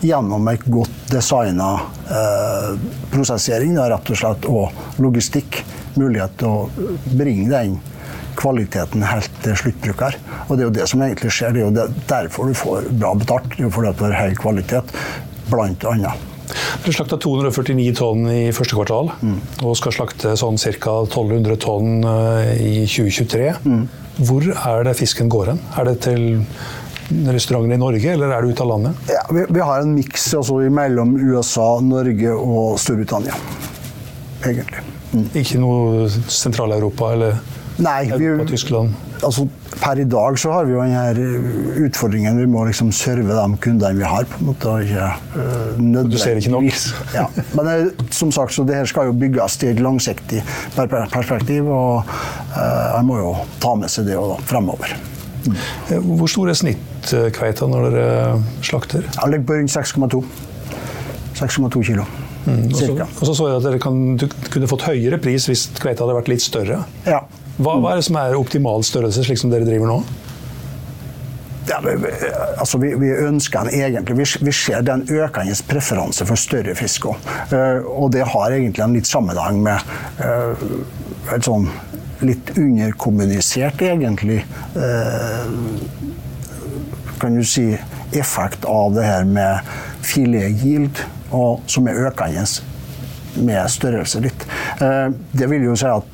gjennom 0.06 0.48
et 0.52 0.64
godt 0.72 1.10
designa 1.12 1.72
eh, 2.10 2.70
prosessering 3.14 3.78
rett 3.80 4.14
og 4.14 4.22
slett, 4.22 4.48
og 4.50 5.02
logistikk 5.02 5.64
mulighet 5.96 6.38
til 6.40 6.52
å 6.52 6.88
bringe 7.16 7.50
den 7.52 7.78
kvaliteten 8.36 9.04
helt 9.08 9.42
til 9.44 9.56
sluttbruker. 9.60 10.18
Og 10.48 10.56
det 10.56 10.66
er 10.66 10.68
jo 10.68 10.76
det 10.78 10.88
som 10.92 11.04
egentlig 11.06 11.32
skjer. 11.34 11.56
Det 11.56 11.64
er 11.64 11.70
jo 11.70 11.90
derfor 12.10 12.52
du 12.52 12.58
får 12.58 12.90
bra 12.92 13.14
betalt. 13.18 13.50
Det 13.54 13.64
er 13.64 13.68
jo 13.70 13.74
fordi 13.74 13.94
du 13.96 14.06
har 14.08 14.18
høy 14.26 14.40
kvalitet, 14.40 14.96
blant 15.52 15.86
annet. 15.88 16.32
Dere 16.46 16.94
slakta 16.94 17.18
249 17.22 17.94
tonn 17.98 18.28
i 18.30 18.42
første 18.54 18.78
kvartal, 18.78 19.10
mm. 19.18 19.38
og 19.66 19.78
skal 19.80 19.96
slakte 19.96 20.36
sånn 20.38 20.60
ca. 20.62 20.98
1200 21.08 21.58
tonn 21.64 22.06
eh, 22.06 22.52
i 22.62 22.74
2023. 22.86 23.54
Mm. 23.66 23.86
Hvor 24.26 24.46
er 24.54 24.86
det 24.88 24.96
fisken 25.00 25.32
går 25.32 25.54
hen? 25.54 25.64
Er 25.80 25.90
det 25.90 25.98
til 26.06 26.28
restauranter 27.10 27.76
i 27.76 27.82
Norge, 27.82 28.14
eller 28.14 28.34
er 28.34 28.46
det 28.46 28.56
ute 28.56 28.66
av 28.66 28.72
landet? 28.74 29.10
Ja, 29.12 29.24
vi, 29.32 29.46
vi 29.50 29.64
har 29.64 29.84
en 29.84 29.94
miks 29.96 30.28
altså, 30.34 30.60
mellom 30.74 31.16
USA, 31.22 31.68
Norge 31.84 32.36
og 32.36 32.80
Storbritannia. 32.82 33.38
Egentlig. 34.46 34.86
Mm. 35.14 35.28
Ikke 35.40 35.62
noe 35.62 36.08
Sentral-Europa 36.10 37.14
eller 37.16 37.38
Nei, 37.84 38.06
vi, 38.08 38.30
Tyskland? 38.48 38.94
Altså, 39.26 39.46
per 39.82 40.00
i 40.00 40.06
dag 40.08 40.38
så 40.40 40.52
har 40.54 40.68
vi 40.68 40.76
jo 40.76 40.84
denne 40.84 41.86
utfordringen. 41.88 42.38
Vi 42.40 42.48
må 42.52 42.64
liksom 42.68 42.92
serve 42.96 43.36
de 43.36 43.58
kundene 43.64 44.00
vi 44.00 44.06
har. 44.08 44.28
på 44.32 44.40
en 44.40 44.50
måte, 44.52 44.76
ikke 44.86 45.10
uh, 45.36 46.06
Du 46.08 46.18
ser 46.22 46.40
ikke 46.40 46.54
nok? 46.54 46.70
ja. 47.16 47.26
Men 47.58 47.68
det, 47.68 47.76
eh, 47.82 48.06
som 48.16 48.32
sagt, 48.36 48.56
så 48.56 48.64
det 48.68 48.80
her 48.80 48.88
skal 48.92 49.12
jo 49.12 49.18
bygges 49.20 49.60
i 49.64 49.74
et 49.74 49.84
langsiktig 49.84 50.44
perspektiv. 50.78 51.68
Og 51.68 52.06
uh, 52.06 52.96
jeg 52.96 53.04
må 53.10 53.20
jo 53.20 53.36
ta 53.64 53.76
med 53.80 53.92
seg 53.92 54.08
det 54.12 54.20
da, 54.20 54.40
fremover. 54.48 54.96
Hvor 55.90 56.32
stor 56.32 56.52
er 56.52 56.60
snittkveita 56.60 57.70
når 57.70 57.88
dere 57.90 58.10
slakter? 58.66 59.06
Den 59.20 59.34
ligger 59.36 59.50
på 59.52 59.60
rundt 59.60 59.76
6,2 59.76 60.24
6,2 61.36 61.84
kilo. 61.84 62.06
Mm, 62.46 62.68
og, 62.70 62.76
så, 62.78 62.92
og 62.96 63.26
så 63.28 63.34
så 63.34 63.48
jeg 63.50 63.58
at 63.58 63.66
dere 63.66 63.80
kan, 63.82 64.04
du 64.22 64.28
kunne 64.54 64.70
fått 64.70 64.86
høyere 64.88 65.18
pris 65.22 65.48
hvis 65.50 65.66
kveita 65.82 66.06
hadde 66.06 66.16
vært 66.20 66.30
litt 66.32 66.46
større. 66.46 66.84
Ja. 67.08 67.24
Hva, 67.56 67.80
hva 67.80 67.94
er 67.94 68.00
det 68.00 68.06
som 68.08 68.20
er 68.20 68.38
optimal 68.38 68.86
størrelse, 68.86 69.24
slik 69.26 69.40
som 69.42 69.52
dere 69.52 69.68
driver 69.68 69.90
nå? 69.90 70.00
Ja, 71.66 71.80
vi, 71.82 71.96
altså 72.62 72.78
vi, 72.78 72.92
vi 73.02 73.10
ønsker 73.26 73.66
en 73.66 73.72
egentlig 73.74 74.20
vi, 74.20 74.26
vi 74.46 74.54
ser 74.54 74.84
den 74.86 75.02
økende 75.10 75.56
preferanse 75.66 76.28
for 76.30 76.38
større 76.38 76.76
fisk 76.78 77.08
òg. 77.10 77.32
og 77.90 78.12
det 78.14 78.22
har 78.36 78.54
egentlig 78.54 78.84
en 78.86 78.94
litt 78.94 79.10
sammenheng 79.10 79.64
med 79.66 79.82
eh, 80.22 80.68
et 81.34 81.48
sånn 81.48 81.66
litt 82.24 82.54
underkommunisert, 82.58 83.82
egentlig, 83.82 84.46
eh, 84.76 85.50
kan 87.20 87.36
du 87.36 87.44
si, 87.44 87.78
effekt 88.16 88.66
av 88.66 88.94
det 88.96 89.04
her 89.04 89.26
med 89.28 89.60
filetgild, 90.06 91.02
som 91.68 91.88
er 91.88 92.08
økende 92.08 92.46
med 93.44 93.72
størrelse 93.72 94.22
litt. 94.24 94.46
Eh, 94.80 95.10
det 95.32 95.50
vil 95.52 95.66
jo 95.68 95.76
si 95.76 95.90
at 95.90 96.12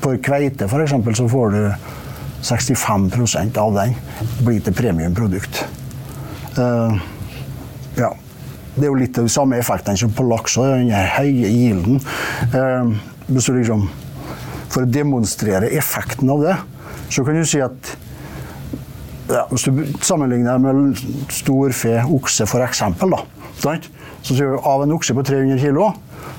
for 0.00 0.16
kveite 0.24 0.68
f.eks., 0.68 0.94
så 1.18 1.28
får 1.28 1.50
du 1.52 1.62
65% 2.48 3.58
av 3.58 3.74
den 3.74 3.94
blir 4.46 4.62
til 4.64 4.76
premiumprodukt. 4.78 5.64
Eh, 6.56 6.98
ja. 7.98 8.14
Det 8.78 8.86
er 8.86 8.92
jo 8.92 8.98
litt 9.00 9.16
de 9.16 9.26
samme 9.26 9.58
effektene 9.58 9.98
som 9.98 10.12
på 10.14 10.22
laks 10.30 10.54
den 10.60 10.92
høye 10.92 11.48
yielden. 11.50 11.98
Eh, 12.46 12.92
hvis 13.26 13.48
du 13.48 13.56
liksom, 13.56 13.88
for 14.68 14.84
å 14.84 14.90
demonstrere 14.90 15.70
effekten 15.78 16.30
av 16.32 16.44
det, 16.44 16.56
så 17.08 17.24
kan 17.24 17.38
du 17.38 17.46
si 17.48 17.62
at 17.64 17.96
ja, 19.28 19.42
Hvis 19.50 19.66
du 19.68 19.82
sammenligner 20.00 20.56
med 20.56 21.00
storfe, 21.28 21.98
okse 22.16 22.46
f.eks., 22.48 22.80
så 23.60 23.74
sier 24.32 24.54
du 24.54 24.62
av 24.64 24.84
en 24.84 24.94
okse 24.96 25.12
på 25.12 25.24
300 25.28 25.58
kg, 25.60 25.90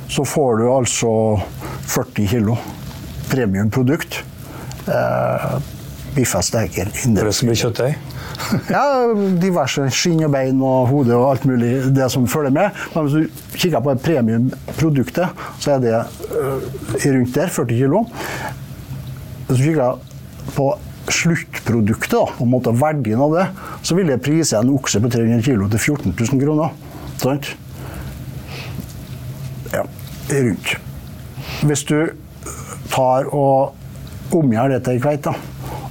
så 0.09 0.25
får 0.25 0.57
du 0.57 0.65
altså 0.73 1.11
40 1.85 2.31
kg 2.31 2.55
premiumprodukt. 3.29 4.23
Eh, 4.89 5.59
Biffa 6.15 6.41
som 7.37 7.51
blir 7.51 7.61
kjøttdeig? 7.61 8.08
Ja, 8.69 8.83
diverse 9.41 9.87
skinn 9.93 10.23
og 10.25 10.33
bein 10.33 10.61
og 10.65 10.89
hode 10.89 11.15
og 11.15 11.29
alt 11.31 11.47
mulig 11.49 11.71
det 11.95 12.09
som 12.11 12.27
følger 12.29 12.53
med. 12.55 12.83
Men 12.93 13.07
hvis 13.07 13.17
du 13.17 13.57
kikker 13.57 13.83
på 13.85 13.95
premiumproduktet, 14.03 15.41
så 15.59 15.75
er 15.75 15.83
det 15.83 15.95
øh, 15.95 16.67
rundt 17.05 17.35
der, 17.35 17.47
40 17.47 17.67
kilo. 17.75 18.05
Hvis 19.47 19.57
du 19.57 19.63
kikker 19.63 19.99
på 20.55 20.69
sluttproduktet, 21.09 22.35
på 22.37 22.45
en 22.45 22.51
måte 22.51 22.73
verdien 22.77 23.21
av 23.21 23.33
det, 23.33 23.47
så 23.85 23.97
vil 23.97 24.11
jeg 24.13 24.21
prise 24.23 24.59
en 24.59 24.73
okse 24.75 25.01
på 25.01 25.11
300 25.11 25.43
kilo 25.45 25.69
til 25.71 25.81
14 25.81 26.13
000 26.13 26.43
kroner. 26.43 26.75
Sant? 27.19 27.51
Ja, 29.73 29.83
rundt. 30.31 30.75
Hvis 31.65 31.83
du 31.89 31.97
tar 32.89 33.29
og 33.35 33.75
omgjør 34.35 34.75
det 34.75 34.83
til 34.85 34.97
ei 34.97 35.01
kveite, 35.01 35.33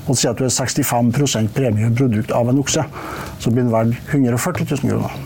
og 0.09 0.17
si 0.17 0.29
at 0.29 0.41
du 0.41 0.47
er 0.47 0.53
65 0.53 1.51
premieprodukt 1.55 2.33
av 2.33 2.49
en 2.49 2.61
okse, 2.63 2.85
så 3.39 3.53
blir 3.53 3.67
den 3.67 3.75
verdt 3.75 4.15
140 4.15 4.65
000 4.65 4.89
kroner. 4.89 5.19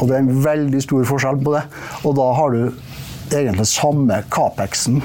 Og 0.00 0.08
det 0.08 0.16
er 0.16 0.24
en 0.24 0.44
veldig 0.44 0.82
stor 0.82 1.04
forskjell 1.08 1.40
på 1.44 1.54
det. 1.54 1.64
Og 2.08 2.14
da 2.16 2.28
har 2.36 2.54
du 2.54 2.62
egentlig 3.30 3.66
samme 3.68 4.22
Capexen 4.32 5.02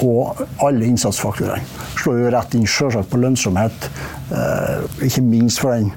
og 0.00 0.40
alle 0.64 0.88
innsatsfaktorene. 0.88 1.60
Slår 2.00 2.22
jo 2.22 2.30
rett 2.32 2.56
inn 2.56 2.68
selvsagt 2.68 3.10
på 3.12 3.20
lønnsomhet, 3.20 3.90
eh, 4.32 4.86
ikke 5.06 5.24
minst 5.26 5.60
for 5.60 5.76
den 5.76 5.92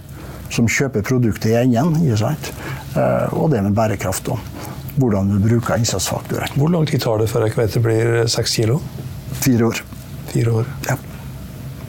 som 0.54 0.68
kjøper 0.68 1.06
produktet 1.08 1.54
i 1.54 1.56
enden. 1.62 1.96
Eh, 2.12 3.34
og 3.34 3.50
det 3.52 3.64
med 3.64 3.74
bærekraft 3.74 4.28
òg. 4.30 4.52
Hvordan 5.00 5.32
du 5.32 5.40
bruker 5.42 5.80
innsatsfaktorene. 5.80 6.52
Hvor 6.60 6.70
lang 6.70 6.86
tid 6.86 7.02
tar 7.02 7.18
det 7.18 7.32
før 7.32 7.48
ei 7.48 7.56
kveite 7.56 7.82
blir 7.82 8.28
seks 8.30 8.60
kilo? 8.60 8.82
Fire 9.42 9.72
år. 9.72 9.82
Fire 10.28 10.60
år. 10.60 10.70
Ja. 10.90 11.00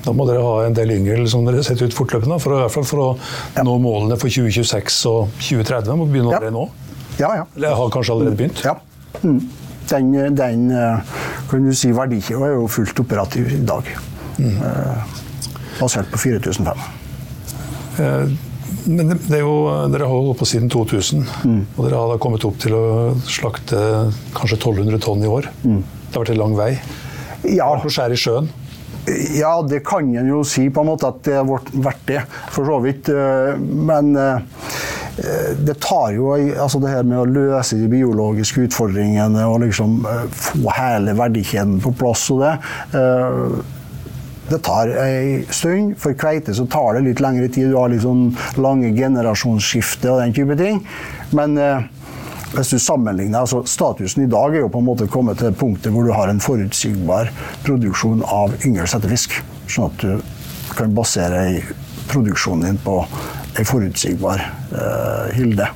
Da 0.04 0.12
må 0.12 0.26
dere 0.28 0.42
ha 0.44 0.66
en 0.66 0.74
del 0.76 0.90
yngel 0.98 1.26
som 1.30 1.44
dere 1.46 1.62
setter 1.64 1.86
ut 1.88 1.94
fortløpende, 1.96 2.36
for, 2.40 2.52
å- 2.52 2.58
i 2.58 2.64
hvert 2.66 2.74
fall 2.74 2.84
for 2.84 2.98
å 3.04 3.64
nå 3.64 3.76
målene 3.80 4.18
for 4.20 4.28
2026 4.28 4.98
og 5.08 5.28
2030. 5.40 5.96
Må 5.96 6.06
begynne 6.10 6.30
Ja. 6.32 6.38
allerede 6.38 6.52
nå. 6.52 6.68
Ja, 7.18 7.30
ja. 7.36 7.44
Eller 7.56 7.74
har 7.74 7.90
kanskje 7.94 8.12
allerede 8.12 8.36
begynt. 8.36 8.62
Ja. 8.64 8.74
Mm. 9.22 9.40
Den, 9.88 10.34
den 10.34 10.70
eh, 10.72 11.00
kan 11.48 11.64
du 11.64 11.72
si 11.76 11.90
verdikjeden 11.92 12.42
er 12.42 12.54
jo 12.56 12.66
fullt 12.68 13.00
operativ 13.00 13.52
i 13.52 13.60
dag. 13.64 13.84
Eh, 14.40 15.04
Basert 15.80 16.10
på 16.12 16.18
4005. 16.18 16.78
Eh, 17.98 18.26
Men 18.86 19.08
det, 19.08 19.16
det 19.30 19.38
er 19.38 19.44
jo, 19.46 19.88
dere 19.88 20.04
har 20.04 20.12
holdt 20.12 20.36
på 20.42 20.44
siden 20.48 20.68
2000, 20.68 21.22
Mm. 21.44 21.62
og 21.78 21.84
dere 21.86 21.96
har 21.96 22.08
da 22.10 22.18
kommet 22.20 22.44
opp 22.44 22.58
til 22.60 22.72
å 22.76 23.14
slakte 23.24 23.78
kanskje 24.36 24.58
1200 24.58 24.98
tonn 25.00 25.22
i 25.24 25.30
år. 25.30 25.48
Mm. 25.64 25.78
Det 26.10 26.12
har 26.18 26.24
vært 26.24 26.32
en 26.34 26.40
lang 26.42 26.56
vei. 26.58 26.68
Ja, 27.48 27.70
Vært 27.72 27.84
noe 27.86 27.94
skjær 27.94 28.12
i 28.12 28.18
sjøen. 28.20 28.48
Ja, 29.36 29.58
det 29.68 29.82
kan 29.84 30.14
en 30.16 30.28
jo 30.30 30.42
si 30.48 30.68
på 30.72 30.80
en 30.80 30.88
måte 30.88 31.08
at 31.10 31.22
det 31.26 31.34
har 31.36 31.44
vært- 31.44 32.06
det, 32.06 32.22
for 32.54 32.64
så 32.64 32.78
vidt. 32.82 33.08
eh, 33.08 33.56
Men 33.58 34.16
eh, 34.16 34.38
det 35.60 35.76
tar 35.80 36.12
jo 36.16 36.32
altså 36.34 36.80
det 36.80 36.90
her 36.90 37.02
med 37.04 37.18
å 37.18 37.26
løse 37.28 37.76
de 37.78 37.86
biologiske 37.88 38.64
utfordringene 38.66 39.44
og 39.46 39.60
liksom 39.60 40.06
eh, 40.08 40.24
få 40.32 40.72
hele 40.74 41.14
verdikjeden 41.14 41.80
på 41.84 41.92
plass 42.00 42.30
og 42.34 42.40
det. 42.40 42.54
Det 44.50 44.58
tar 44.62 44.90
ei 45.00 45.44
stund. 45.48 45.94
For 45.98 46.12
kveite 46.12 46.52
så 46.54 46.66
tar 46.68 46.94
det 46.98 47.04
litt 47.06 47.20
lengre 47.24 47.48
tid. 47.48 47.70
Du 47.72 47.78
har 47.78 47.88
litt 47.88 48.02
sånn 48.04 48.26
lange 48.60 48.90
generasjonsskifte 48.96 50.10
og 50.12 50.20
den 50.20 50.34
type 50.36 50.56
ting. 50.60 50.82
Men 51.32 51.56
hvis 52.54 52.74
du 52.74 52.78
sammenligner, 52.78 53.40
altså 53.44 53.62
Statusen 53.68 54.24
i 54.24 54.30
dag 54.30 54.54
er 54.54 54.64
jo 54.64 54.72
på 54.72 54.82
en 54.82 54.88
måte 54.88 55.08
kommet 55.10 55.40
til 55.42 55.54
punktet 55.58 55.92
hvor 55.94 56.06
du 56.06 56.12
har 56.14 56.30
en 56.30 56.42
forutsigbar 56.42 57.30
produksjon 57.66 58.24
av 58.26 58.54
yngel 58.64 58.88
settefisk. 58.90 59.38
Sånn 59.70 59.90
at 59.90 60.04
du 60.04 60.74
kan 60.74 60.94
basere 60.96 61.62
produksjonen 62.10 62.66
din 62.68 62.82
på 62.84 62.98
en 63.54 63.66
forutsigbar 63.68 64.42
uh, 64.74 65.30
hilde, 65.36 65.66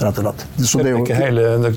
rett 0.00 0.18
og 0.18 0.24
slett. 0.26 0.44
Så 0.58 0.82
Det 0.82 0.90
er 0.90 1.04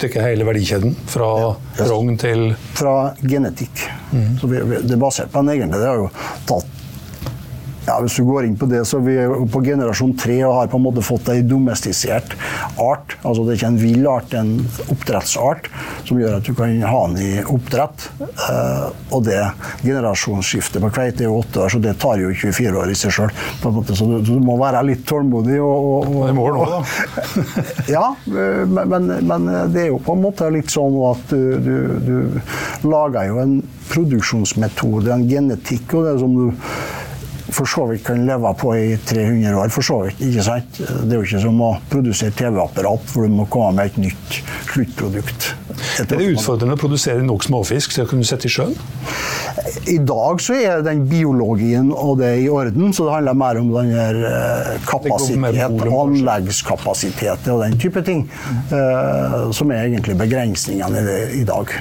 dekker 0.02 0.26
hele, 0.26 0.46
verdikjeden, 0.48 0.96
fra 1.10 1.30
Ja. 1.42 1.52
rogn 1.92 2.18
til 2.18 2.56
fra 2.74 3.14
genetikk. 3.22 3.86
Så 4.42 4.50
vi, 4.50 4.62
vi, 4.62 4.82
det 4.82 4.98
er 4.98 5.02
basert 5.02 5.32
på 5.32 5.44
en 5.44 5.54
egentlig. 5.54 5.80
Det 5.80 5.88
har 5.92 6.02
jo 6.02 6.10
tatt 6.50 6.81
ja, 7.88 7.98
Hvis 8.02 8.16
du 8.20 8.26
går 8.28 8.46
inn 8.46 8.58
på 8.60 8.68
det, 8.70 8.84
så 8.86 9.00
er 9.00 9.06
vi 9.08 9.46
på 9.52 9.62
generasjon 9.66 10.14
tre 10.20 10.38
og 10.46 10.54
har 10.60 10.70
på 10.70 10.78
en 10.78 10.86
måte 10.86 11.04
fått 11.06 11.32
ei 11.34 11.42
domestisert 11.46 12.36
art. 12.82 13.16
Altså 13.26 13.46
det 13.46 13.56
er 13.56 13.60
ikke 13.60 13.72
en 13.72 13.80
vill 13.82 14.08
art, 14.10 14.28
det 14.30 14.38
er 14.38 14.46
en 14.46 14.92
oppdrettsart 14.94 15.70
som 16.06 16.20
gjør 16.22 16.38
at 16.38 16.46
du 16.46 16.54
kan 16.58 16.76
ha 16.86 17.02
den 17.10 17.18
i 17.26 17.32
oppdrett. 17.42 18.06
Eh, 18.22 18.86
og 19.10 19.26
det 19.26 19.40
generasjonsskiftet 19.82 20.84
på 20.84 20.92
kveite 20.94 21.26
er 21.26 21.32
jo 21.32 21.40
åtte 21.42 21.64
år, 21.66 21.74
så 21.74 21.82
det 21.82 21.96
tar 22.02 22.22
jo 22.22 22.30
24 22.30 22.84
år 22.84 22.94
i 22.94 23.00
seg 23.02 23.16
sjøl. 23.18 23.34
Så 23.62 24.06
du, 24.06 24.18
du 24.30 24.34
må 24.44 24.60
være 24.62 24.86
litt 24.86 25.04
tålmodig. 25.10 25.58
Og, 25.62 25.90
og, 25.92 26.14
og, 26.14 26.30
det 26.30 26.38
må 26.38 26.48
du 26.48 26.62
også, 26.62 26.80
da. 26.80 27.66
ja, 27.96 28.06
men, 28.78 29.12
men, 29.26 29.52
det 29.74 29.88
er 29.88 29.92
jo 29.92 30.02
på 30.06 30.16
en 30.16 30.26
måte 30.30 30.54
litt 30.54 30.70
sånn 30.72 31.02
at 31.10 31.34
du, 31.34 31.44
du, 31.66 31.76
du 32.06 32.90
lager 32.92 33.30
jo 33.32 33.42
en 33.42 33.60
produksjonsmetode, 33.92 35.12
en 35.12 35.28
genetikk, 35.28 35.98
og 35.98 36.08
det 36.08 36.18
som 36.22 36.36
du 36.38 36.68
for 37.52 37.70
så 37.70 37.86
vidt 37.90 38.06
kan 38.08 38.26
leve 38.28 38.54
på 38.60 38.74
i 38.78 38.98
300 39.08 39.56
år. 39.60 39.70
for 39.70 39.86
så 39.86 40.00
vidt, 40.06 40.22
ikke 40.30 40.44
sant? 40.46 40.80
Det 40.80 41.12
er 41.12 41.20
jo 41.20 41.28
ikke 41.28 41.42
som 41.44 41.62
å 41.62 41.72
produsere 41.92 42.36
TV-apparat 42.38 43.14
hvor 43.14 43.28
du 43.28 43.36
må 43.36 43.48
komme 43.52 43.76
med 43.80 43.92
et 43.92 44.00
nytt 44.08 44.40
sluttprodukt. 44.72 45.52
Er 46.00 46.08
det 46.10 46.20
utfordrende 46.32 46.78
å 46.78 46.80
produsere 46.80 47.24
nok 47.26 47.46
småfisk 47.46 47.96
til 47.96 48.06
å 48.06 48.10
kunne 48.10 48.28
sette 48.28 48.48
i 48.48 48.54
sjøen? 48.54 48.76
I 49.92 49.98
dag 50.04 50.42
så 50.44 50.56
er 50.58 50.84
den 50.86 51.06
biologien 51.10 51.92
og 51.94 52.20
det 52.22 52.34
i 52.44 52.50
orden, 52.52 52.92
så 52.96 53.08
det 53.08 53.16
handler 53.18 53.40
mer 53.42 53.62
om 53.62 53.72
den 53.76 53.94
her 53.96 54.20
eh, 54.32 54.76
kapasitet, 54.88 55.88
anleggskapasitet 56.02 57.50
og 57.54 57.64
den 57.66 57.80
type 57.82 58.04
ting, 58.08 58.28
eh, 58.74 59.40
som 59.56 59.74
er 59.74 59.88
egentlig 59.88 60.18
begrensningene 60.22 61.02
i 61.02 61.10
det 61.10 61.20
i 61.42 61.48
dag. 61.48 61.74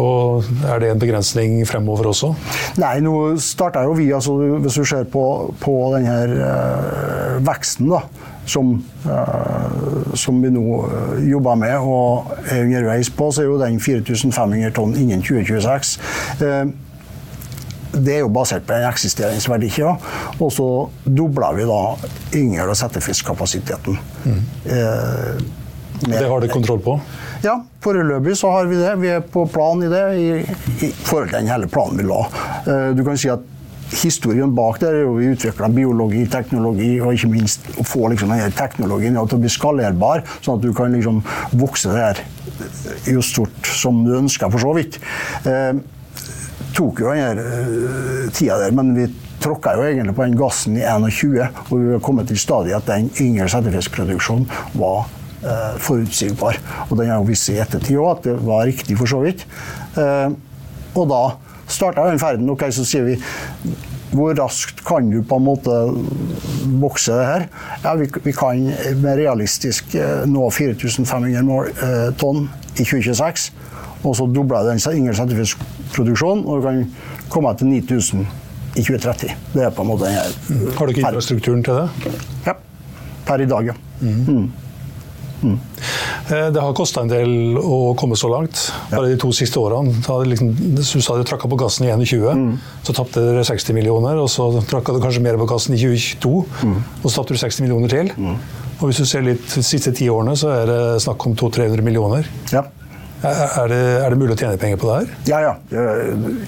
Og 0.00 0.44
er 0.64 0.80
det 0.80 0.90
en 0.92 1.00
begrensning 1.02 1.58
fremover 1.68 2.10
også? 2.12 2.32
Nei, 2.80 2.94
nå 3.04 3.14
starta 3.42 3.84
jo 3.84 3.96
vi, 3.98 4.08
altså, 4.14 4.36
hvis 4.64 4.78
du 4.80 4.84
ser 4.88 5.08
på, 5.12 5.24
på 5.60 5.74
denne 5.96 6.12
her 6.12 6.36
eh, 6.46 7.40
veksten 7.44 7.90
da, 7.92 8.00
som, 8.48 8.72
eh, 9.04 10.14
som 10.18 10.40
vi 10.42 10.52
nå 10.54 10.64
eh, 10.86 11.18
jobber 11.30 11.60
med 11.60 11.76
og 11.78 12.32
er 12.46 12.64
underveis 12.64 13.12
på, 13.12 13.28
så 13.32 13.44
er 13.44 13.50
jo 13.50 13.60
den 13.60 13.80
4500 13.80 14.72
tonn 14.78 14.96
innen 14.96 15.22
2026. 15.24 15.98
Uh, 16.40 16.72
det 17.92 18.14
er 18.14 18.22
jo 18.22 18.28
basert 18.32 18.64
på 18.64 18.72
en 18.72 18.86
eksisteringsverdi. 18.88 19.68
Ja. 19.76 19.96
Og 20.40 20.52
så 20.54 20.68
dobler 21.04 21.58
vi 21.58 21.66
da 21.68 21.80
yngel- 22.40 22.72
og 22.72 22.78
settefiskkapasiteten. 22.80 23.98
Eh, 24.64 25.42
Det 26.02 26.26
har 26.26 26.40
dere 26.40 26.50
kontroll 26.50 26.80
på? 26.80 26.96
Ja, 27.42 27.56
foreløpig 27.82 28.36
så 28.38 28.50
har 28.54 28.68
vi 28.70 28.78
det. 28.80 28.92
Vi 29.02 29.10
er 29.12 29.24
på 29.34 29.46
plan 29.50 29.82
i 29.82 29.90
det 29.90 30.02
i, 30.18 30.28
i 30.86 30.92
forhold 30.92 31.32
til 31.32 31.40
den 31.40 31.50
hele 31.52 31.70
planen 31.70 31.98
vi 31.98 32.06
la. 32.08 32.20
Eh, 32.66 32.90
Du 32.96 33.04
kan 33.06 33.18
si 33.18 33.30
at 33.32 33.48
historien 33.92 34.54
bak 34.56 34.78
der 34.80 34.94
er 34.96 35.02
jo 35.04 35.16
vi 35.18 35.32
utvikla 35.34 35.68
biologi, 35.72 36.22
teknologi 36.32 36.94
og 37.00 37.12
ikke 37.12 37.28
minst 37.32 37.66
å 37.76 37.84
få 37.84 38.08
liksom 38.12 38.32
denne 38.32 38.52
teknologien 38.56 39.18
til 39.20 39.36
å 39.36 39.42
bli 39.42 39.52
skalerbar, 39.52 40.24
sånn 40.40 40.60
at 40.60 40.64
du 40.64 40.72
kan 40.76 40.94
liksom 40.96 41.20
vokse 41.60 41.92
det 41.92 42.06
her 42.06 42.22
jo 43.12 43.24
stort 43.24 43.68
som 43.68 44.04
du 44.06 44.14
ønsker, 44.16 44.50
for 44.52 44.62
så 44.62 44.72
vidt. 44.78 45.00
Eh, 45.48 45.74
tok 46.72 47.02
jo 47.04 47.12
denne 47.12 47.42
eh, 47.42 48.30
tida 48.32 48.60
der, 48.62 48.72
men 48.76 48.94
vi 48.96 49.08
tråkka 49.42 49.74
jo 49.76 49.84
egentlig 49.88 50.14
på 50.16 50.24
den 50.24 50.38
gassen 50.38 50.76
i 50.78 50.84
21, 50.86 51.42
og 51.68 51.72
vi 51.74 51.96
har 51.96 52.04
kommet 52.04 52.30
til 52.30 52.38
stadiet 52.40 52.78
at 52.78 52.88
den 52.88 53.10
yngre 53.20 53.48
settefiskproduksjonen 53.50 54.46
var 54.78 55.08
forutsigbar. 55.82 56.58
Og 56.88 56.98
den 56.98 57.10
har 57.10 57.20
jo 57.20 57.28
vist 57.28 57.48
seg 57.48 57.58
i 57.58 57.62
ettertid 57.64 57.98
òg 57.98 58.10
at 58.16 58.28
det 58.28 58.36
var 58.46 58.66
riktig, 58.68 58.98
for 59.00 59.10
så 59.10 59.22
vidt. 59.24 59.46
Eh, 59.98 60.28
og 60.94 61.08
da 61.10 61.22
starta 61.72 62.04
den 62.10 62.20
ferden. 62.20 62.50
Ok, 62.52 62.68
så 62.74 62.84
sier 62.86 63.08
vi 63.08 63.16
hvor 64.12 64.34
raskt 64.36 64.82
kan 64.84 65.06
du 65.08 65.22
på 65.24 65.38
en 65.40 65.44
måte 65.46 65.76
vokse 66.82 67.14
det 67.16 67.24
her? 67.24 67.44
Ja, 67.84 67.94
vi, 67.96 68.08
vi 68.26 68.34
kan 68.36 68.66
med 69.00 69.16
realistisk 69.22 69.94
eh, 69.96 70.26
nå 70.28 70.50
4500 70.52 71.46
mål, 71.48 71.70
eh, 71.72 72.10
tonn 72.20 72.44
i 72.76 72.84
2026. 72.84 73.48
Og 74.02 74.16
så 74.18 74.26
dobla 74.26 74.64
den 74.66 74.82
yngre 74.82 75.14
settefiskproduksjonen, 75.16 76.44
og 76.44 76.60
du 76.60 76.66
kan 76.66 76.82
komme 77.32 77.54
til 77.56 77.70
9000 77.70 78.26
i 78.74 78.82
2030. 78.82 79.32
Det 79.54 79.64
er 79.64 79.72
på 79.72 79.84
en 79.84 79.88
måte 79.88 80.08
den 80.08 80.18
her. 80.18 80.36
Har 80.76 80.86
du 80.86 80.92
ikke 80.92 81.06
infrastrukturen 81.06 81.64
til 81.64 81.80
det? 81.80 82.18
Ja. 82.48 82.56
Per 83.26 83.44
i 83.44 83.48
dag, 83.48 83.70
ja. 83.70 83.78
Mm. 84.00 84.22
Mm. 84.26 84.46
Det 85.42 86.62
har 86.62 86.74
kosta 86.76 87.02
en 87.02 87.10
del 87.10 87.58
å 87.58 87.92
komme 87.98 88.16
så 88.18 88.30
langt. 88.30 88.68
Bare 88.92 89.10
de 89.10 89.18
to 89.20 89.32
siste 89.36 89.60
årene. 89.60 89.92
Liksom, 90.30 90.52
USA 90.80 91.16
hadde 91.16 91.26
trakka 91.28 91.50
på 91.50 91.58
gassen 91.60 91.88
i 91.88 91.92
2021. 91.92 92.42
mm. 92.42 92.82
så 92.86 92.96
tapte 92.96 93.24
dere 93.26 93.44
60 93.46 93.76
millioner. 93.76 94.20
Og 94.22 94.30
så 94.32 94.48
trakka 94.70 94.94
du 94.94 95.02
kanskje 95.02 95.24
mer 95.24 95.40
på 95.40 95.48
gassen 95.50 95.76
i 95.76 95.80
2022, 95.82 96.34
mm. 96.62 96.76
og 97.02 97.08
så 97.08 97.16
tapte 97.18 97.36
du 97.36 97.42
60 97.42 97.66
millioner 97.66 97.92
til. 97.92 98.12
Mm. 98.16 98.36
Og 98.82 98.88
hvis 98.90 99.02
du 99.02 99.06
ser 99.06 99.26
litt 99.26 99.44
de 99.54 99.62
siste 99.66 99.92
ti 99.94 100.08
årene, 100.10 100.34
så 100.38 100.50
er 100.56 100.70
det 100.70 100.80
snakk 101.04 101.26
om 101.28 101.36
200-300 101.38 101.84
millioner. 101.86 102.30
Ja. 102.54 102.64
Er 103.22 103.68
det, 103.70 103.76
er 104.02 104.10
det, 104.10 104.16
mulig 104.18 104.34
å 104.34 104.38
tjene 104.40 104.58
penger 104.58 104.78
på 104.82 104.88
det 104.88 104.94
her? 104.96 105.10
Ja, 105.30 105.38
ja. 105.44 105.52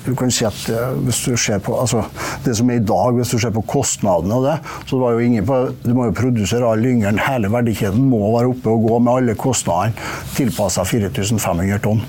Du 0.02 0.10
kan 0.18 0.32
si 0.34 0.42
at 0.46 0.56
eh, 0.72 0.96
hvis 1.06 1.20
du 1.22 1.36
ser 1.38 1.60
på 1.62 1.76
altså, 1.78 2.02
det 2.42 2.56
som 2.58 2.70
er 2.72 2.80
i 2.80 2.82
dag, 2.82 3.14
hvis 3.14 3.30
du 3.30 3.38
ser 3.38 3.52
på 3.54 3.62
kostnadene 3.70 4.34
av 4.34 4.46
det, 4.48 4.54
så 4.90 4.98
var 4.98 5.14
jo 5.14 5.22
ingen 5.22 5.46
på, 5.46 5.60
Du 5.84 5.92
må 5.94 6.08
jo 6.08 6.16
produsere 6.18 6.66
all 6.66 6.82
yngelen. 6.82 7.20
Hele 7.22 7.50
verdikjeden 7.52 8.08
må 8.10 8.24
være 8.34 8.50
oppe 8.50 8.74
og 8.74 8.88
gå 8.88 8.98
med 8.98 9.12
alle 9.12 9.36
kostnadene 9.38 9.94
tilpassa 10.34 10.82
4500 10.88 11.78
tonn 11.84 12.02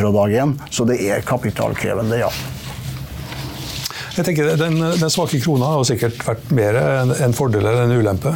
fra 0.00 0.12
dag 0.16 0.36
én. 0.44 0.56
Så 0.72 0.88
det 0.88 0.96
er 1.04 1.26
kapitalkrevende, 1.26 2.22
ja. 2.24 2.32
Jeg 4.16 4.24
tenker 4.24 4.54
Den, 4.56 4.80
den 4.80 5.12
svake 5.12 5.42
krona 5.44 5.74
har 5.74 5.84
sikkert 5.84 6.22
vært 6.24 6.48
mer 6.56 6.78
en 7.20 7.36
fordel 7.36 7.68
enn 7.68 7.82
en 7.84 7.98
ulempe? 8.00 8.32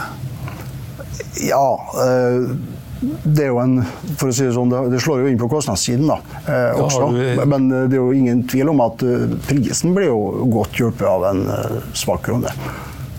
Ja. 1.41 1.65
Øh, 2.05 2.53
det 3.01 3.47
er 3.47 3.49
jo 3.49 3.61
en, 3.63 3.79
for 4.21 4.29
å 4.29 4.35
si 4.35 4.45
det 4.45 4.53
sånn, 4.53 4.73
det 4.93 5.01
slår 5.01 5.23
jo 5.23 5.31
inn 5.31 5.39
på 5.41 5.49
kostnadssiden 5.49 6.11
da, 6.11 6.19
eh, 6.45 6.81
også. 6.85 7.09
Men 7.49 7.71
det 7.73 7.97
er 7.97 8.01
jo 8.01 8.11
ingen 8.13 8.43
tvil 8.51 8.73
om 8.75 8.83
at 8.85 9.05
eh, 9.07 9.25
prisen 9.49 9.95
blir 9.97 10.11
jo 10.11 10.49
godt 10.53 10.77
hjulpet 10.83 11.07
av 11.09 11.25
en 11.31 11.47
uh, 11.49 11.79
svak 11.97 12.27
krone. 12.29 12.53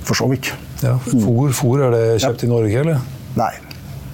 For 0.05 0.17
så 0.17 0.29
vidt. 0.29 0.51
Ja, 0.81 0.95
fôr, 1.05 1.49
fôr, 1.53 1.81
er 1.87 1.93
det 1.95 2.05
kjøpt 2.21 2.45
ja. 2.45 2.47
i 2.47 2.51
Norge, 2.51 2.85
eller? 2.85 3.01
Nei. 3.37 3.51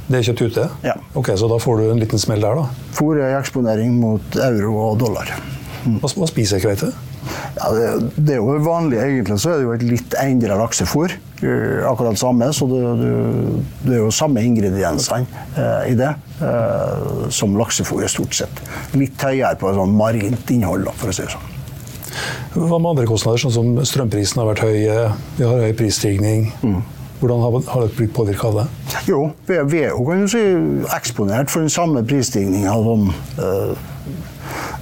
Det 0.07 0.21
er 0.21 0.27
kjøpt 0.29 0.45
ute? 0.47 0.65
Ja. 0.87 0.95
Ok, 1.19 1.33
Så 1.35 1.49
da 1.51 1.59
får 1.59 1.81
du 1.81 1.91
en 1.91 1.99
liten 1.99 2.21
smell 2.21 2.43
der, 2.43 2.61
da? 2.61 2.87
Fôr 2.95 3.19
er 3.19 3.35
eksponering 3.41 3.97
mot 3.99 4.39
euro 4.39 4.73
og 4.85 5.01
dollar. 5.03 5.31
Mm. 5.83 5.99
Hva 6.03 6.29
spiser 6.31 6.63
kveite? 6.63 6.93
Ja, 7.57 7.69
det, 7.73 7.87
det, 8.17 8.35
er 8.35 8.41
jo 8.41 8.57
vanlig, 8.65 8.99
egentlig 9.01 9.39
så 9.41 9.53
er 9.53 9.59
det 9.59 9.67
jo 9.67 9.73
et 9.75 9.85
litt 9.87 10.17
endra 10.21 10.57
laksefôr. 10.59 11.15
Akkurat 11.87 12.17
samme, 12.17 12.49
så 12.55 12.65
det, 12.69 12.81
det, 13.01 13.11
det 13.83 13.97
er 13.97 14.01
jo 14.01 14.13
samme 14.15 14.41
ingrediensene 14.45 15.27
eh, 15.53 15.91
i 15.91 15.95
det 15.97 16.09
eh, 16.41 17.27
som 17.33 17.53
laksefôret, 17.59 18.09
stort 18.11 18.37
sett. 18.39 18.63
Litt 18.97 19.21
høyere 19.21 19.57
på 19.59 19.73
sånn 19.77 19.95
marint 19.97 20.53
innhold, 20.53 20.89
for 20.97 21.13
å 21.13 21.15
si 21.15 21.25
det 21.25 21.35
sånn. 21.35 21.53
Hva 22.57 22.79
med 22.81 22.95
andre 22.95 23.09
kostnader, 23.09 23.41
sånn 23.43 23.53
som 23.53 23.73
strømprisen 23.85 24.41
har 24.41 24.49
vært 24.49 24.63
høy, 24.65 24.77
vi 25.37 25.45
har 25.45 25.65
høy 25.67 25.73
prisstigning? 25.77 26.47
Mm. 26.65 26.79
Hvordan 27.19 27.41
har, 27.41 27.55
har 27.71 27.85
dere 27.85 27.97
blitt 27.97 28.13
påvirka 28.13 28.49
av 28.51 28.59
det? 28.59 28.65
Jo, 29.09 29.21
vi 29.49 29.81
er, 29.81 29.93
jo 29.93 30.27
si, 30.29 30.41
eksponert 30.93 31.49
for 31.49 31.65
den 31.65 31.73
samme 31.73 32.03
prisstigninga 32.05 32.75
som 32.85 33.07
uh, 33.39 33.87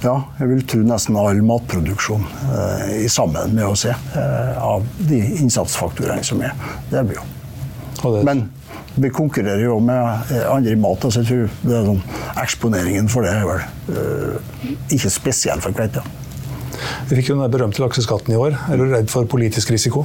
ja, 0.04 0.16
jeg 0.40 0.50
vil 0.50 0.66
tro 0.68 0.82
nesten 0.86 1.16
all 1.20 1.40
matproduksjon 1.46 2.26
eh, 2.52 2.92
i 3.04 3.08
sammen 3.12 3.54
med 3.56 3.68
å 3.68 3.78
se 3.78 3.92
eh, 3.94 4.52
av 4.60 4.84
de 4.98 5.22
innsatsfaktorene 5.40 6.24
som 6.26 6.42
er. 6.44 6.52
Det 6.90 7.00
er 7.00 7.16
jo. 7.16 7.24
Men 8.26 8.46
vi 8.96 9.10
konkurrerer 9.12 9.64
jo 9.64 9.78
med 9.80 10.32
eh, 10.32 10.44
andre 10.50 10.72
i 10.72 10.80
mat. 10.80 11.04
så 11.08 11.22
jeg 11.22 11.28
tror 11.30 11.56
det 11.62 11.74
er 11.78 11.88
sånn, 11.90 12.04
Eksponeringen 12.42 13.10
for 13.12 13.26
det 13.26 13.32
er 13.32 13.48
vel 13.48 13.64
eh, 13.92 14.70
ikke 14.96 15.12
spesiell 15.12 15.64
for 15.64 15.76
kveite. 15.76 16.04
Vi 17.08 17.18
fikk 17.18 17.32
jo 17.32 17.40
den 17.40 17.52
berømte 17.52 17.82
lakseskatten 17.82 18.34
i 18.34 18.40
år. 18.40 18.56
Er 18.70 18.80
du 18.80 18.86
redd 18.90 19.12
for 19.12 19.28
politisk 19.28 19.72
risiko? 19.72 20.04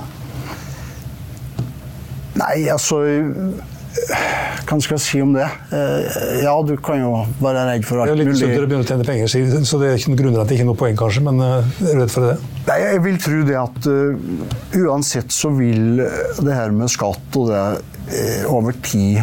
Nei, 2.39 2.67
altså 2.71 3.01
hva 3.91 4.77
skal 4.79 4.95
jeg 4.95 5.03
si 5.03 5.19
om 5.23 5.33
det? 5.35 5.45
Eh, 5.75 6.43
ja, 6.45 6.53
du 6.63 6.73
kan 6.83 7.01
jo 7.01 7.11
være 7.41 7.65
redd 7.67 7.85
for 7.87 8.01
alt 8.01 8.13
mulig. 8.13 8.23
Det 8.23 8.27
er 8.27 8.29
litt 8.29 8.39
sunt 8.39 8.53
å 8.53 8.69
begynne 8.69 8.85
å 8.85 8.87
tjene 8.87 9.07
penger, 9.07 9.31
så 9.67 9.79
det 9.81 9.89
er 9.89 9.99
ikke 9.99 10.13
noen 10.13 10.21
grunn 10.21 10.35
til 10.35 10.43
at 10.43 10.51
det 10.51 10.55
ikke 10.55 10.65
er 10.65 10.69
noe 10.69 10.79
poeng, 10.79 10.97
kanskje, 11.01 11.23
men 11.27 11.43
eh, 11.43 11.73
er 11.89 11.91
du 11.91 12.01
redd 12.03 12.13
for 12.13 12.27
det? 12.29 12.35
Nei, 12.69 12.77
jeg 12.85 13.03
vil 13.03 13.19
tro 13.25 13.41
det 13.49 13.57
at 13.59 13.89
uh, 13.89 14.39
uansett 14.85 15.35
så 15.35 15.51
vil 15.57 15.99
det 15.99 16.55
her 16.55 16.73
med 16.75 16.93
skatt 16.93 17.37
og 17.41 17.51
det 17.51 17.61
uh, 17.81 18.53
over 18.53 18.77
tid 18.85 19.19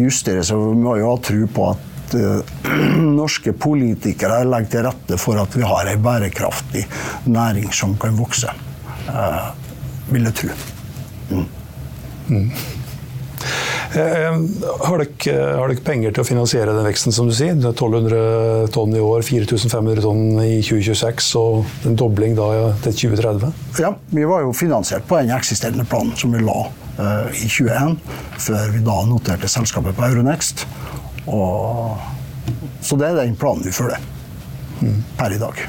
justere 0.00 0.42
seg. 0.46 0.58
Vi 0.58 0.82
må 0.82 0.96
jo 0.98 1.12
ha 1.12 1.16
tro 1.22 1.46
på 1.54 1.70
at 1.70 2.18
uh, 2.18 2.68
norske 3.20 3.54
politikere 3.54 4.42
legger 4.48 4.74
til 4.74 4.86
rette 4.88 5.20
for 5.20 5.38
at 5.44 5.54
vi 5.54 5.66
har 5.68 5.92
ei 5.92 5.98
bærekraftig 6.02 6.86
næring 7.30 7.70
som 7.76 7.94
kan 8.00 8.18
vokse. 8.18 8.50
vil 10.08 10.30
jeg 10.30 10.38
tro. 10.40 10.54
Mm. 11.30 11.50
Mm. 12.32 12.48
Eh, 13.92 14.36
har 14.86 15.02
dere, 15.02 15.56
har 15.58 15.68
dere 15.68 15.84
penger 15.84 16.14
til 16.14 16.24
å 16.24 16.26
finansiere 16.26 16.72
den 16.72 16.86
veksten, 16.86 17.12
som 17.12 17.28
du 17.28 17.34
sier? 17.36 17.52
1200 17.58 18.70
tonn 18.72 18.94
i 18.96 19.02
år, 19.04 19.24
4500 19.26 20.00
tonn 20.04 20.22
i 20.40 20.62
2026 20.64 21.28
og 21.40 21.88
en 21.88 21.98
dobling 22.00 22.36
da 22.38 22.48
til 22.86 22.96
2030? 23.02 23.52
Ja, 23.84 23.92
vi 24.08 24.24
var 24.28 24.46
jo 24.46 24.54
finansiert 24.56 25.04
på 25.08 25.20
den 25.20 25.34
eksisterende 25.36 25.84
planen 25.88 26.16
som 26.16 26.32
vi 26.32 26.40
la 26.40 26.58
uh, 26.64 27.28
i 27.36 27.44
2021, 27.44 27.98
før 28.48 28.72
vi 28.72 28.82
da 28.88 28.98
noterte 29.10 29.52
selskapet 29.52 29.98
på 29.98 30.08
Euronext. 30.08 30.64
Og, 31.28 32.00
så 32.80 32.96
det 32.98 33.10
er 33.12 33.20
den 33.20 33.36
planen 33.36 33.66
vi 33.66 33.76
følger 33.76 34.00
mm. 34.80 35.00
per 35.20 35.36
i 35.36 35.42
dag. 35.42 35.66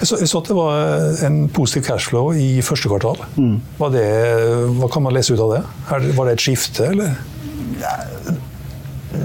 Jeg 0.00 0.08
så, 0.10 0.18
jeg 0.20 0.30
så, 0.30 0.40
at 0.40 0.50
det 0.50 0.56
var 0.58 1.20
en 1.26 1.36
positiv 1.54 1.84
cashflow 1.86 2.32
i 2.36 2.62
første 2.64 2.90
kvartal. 2.90 3.20
Mm. 3.36 3.60
Det, 3.94 4.08
hva 4.80 4.90
kan 4.92 5.04
man 5.04 5.14
lese 5.14 5.36
ut 5.36 5.44
av 5.44 5.54
det? 5.54 5.62
Var 6.16 6.28
det 6.28 6.34
et 6.36 6.44
skifte, 6.44 6.90
eller? 6.90 7.14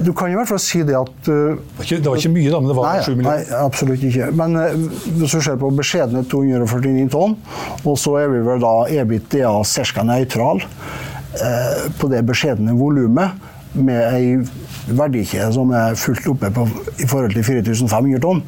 Du 0.05 0.12
kan 0.13 0.29
i 0.29 0.38
hvert 0.38 0.49
fall 0.49 0.62
si 0.62 0.82
det 0.86 0.95
at 0.97 1.29
uh, 1.32 1.58
Det 1.82 2.05
var 2.05 2.19
ikke 2.19 2.32
mye, 2.32 2.49
da, 2.51 2.60
men 2.62 2.71
det 2.71 2.77
var 2.77 3.01
7 3.03 3.15
millioner? 3.15 3.41
Nei, 3.41 3.60
absolutt 3.60 4.03
ikke. 4.05 4.29
Men 4.38 4.58
uh, 4.58 4.89
hvis 5.17 5.36
du 5.36 5.41
ser 5.41 5.60
på 5.60 5.71
beskjedne 5.75 6.23
249 6.29 7.08
tonn, 7.13 7.36
og 7.84 7.95
så 7.99 8.15
er 8.21 8.34
vi 8.34 8.43
vel 8.45 8.62
da 8.63 8.73
EBITDA 9.01 9.53
ca. 9.65 10.05
nøytral 10.05 10.62
uh, 10.62 11.88
på 11.99 12.12
det 12.13 12.21
beskjedne 12.29 12.77
volumet, 12.77 13.49
med 13.77 14.01
ei 14.13 14.38
verdikjede 14.97 15.51
som 15.53 15.71
er 15.77 15.97
fullt 15.99 16.25
oppe 16.32 16.49
på, 16.53 16.65
i 16.97 17.08
forhold 17.10 17.36
til 17.36 17.45
4500 17.45 18.21
tonn, 18.23 18.41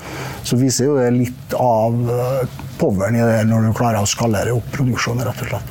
så 0.47 0.57
viser 0.57 0.89
jo 0.89 0.97
det 0.97 1.11
litt 1.13 1.55
av 1.57 1.97
uh, 2.09 2.41
poweren 2.81 3.19
i 3.19 3.25
det 3.25 3.43
når 3.49 3.67
du 3.67 3.73
klarer 3.77 4.01
å 4.01 4.09
skalere 4.09 4.55
opp 4.55 4.71
produksjonen, 4.73 5.25
rett 5.27 5.43
og 5.45 5.51
slett. 5.51 5.69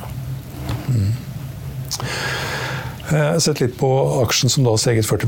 Mm. 0.91 1.11
Jeg 3.11 3.27
har 3.27 3.41
sett 3.43 3.59
litt 3.59 3.75
på 3.75 3.89
aksjen 4.21 4.51
som 4.51 4.63
da 4.63 4.71
har 4.71 4.79
steget 4.79 5.07
40 5.07 5.27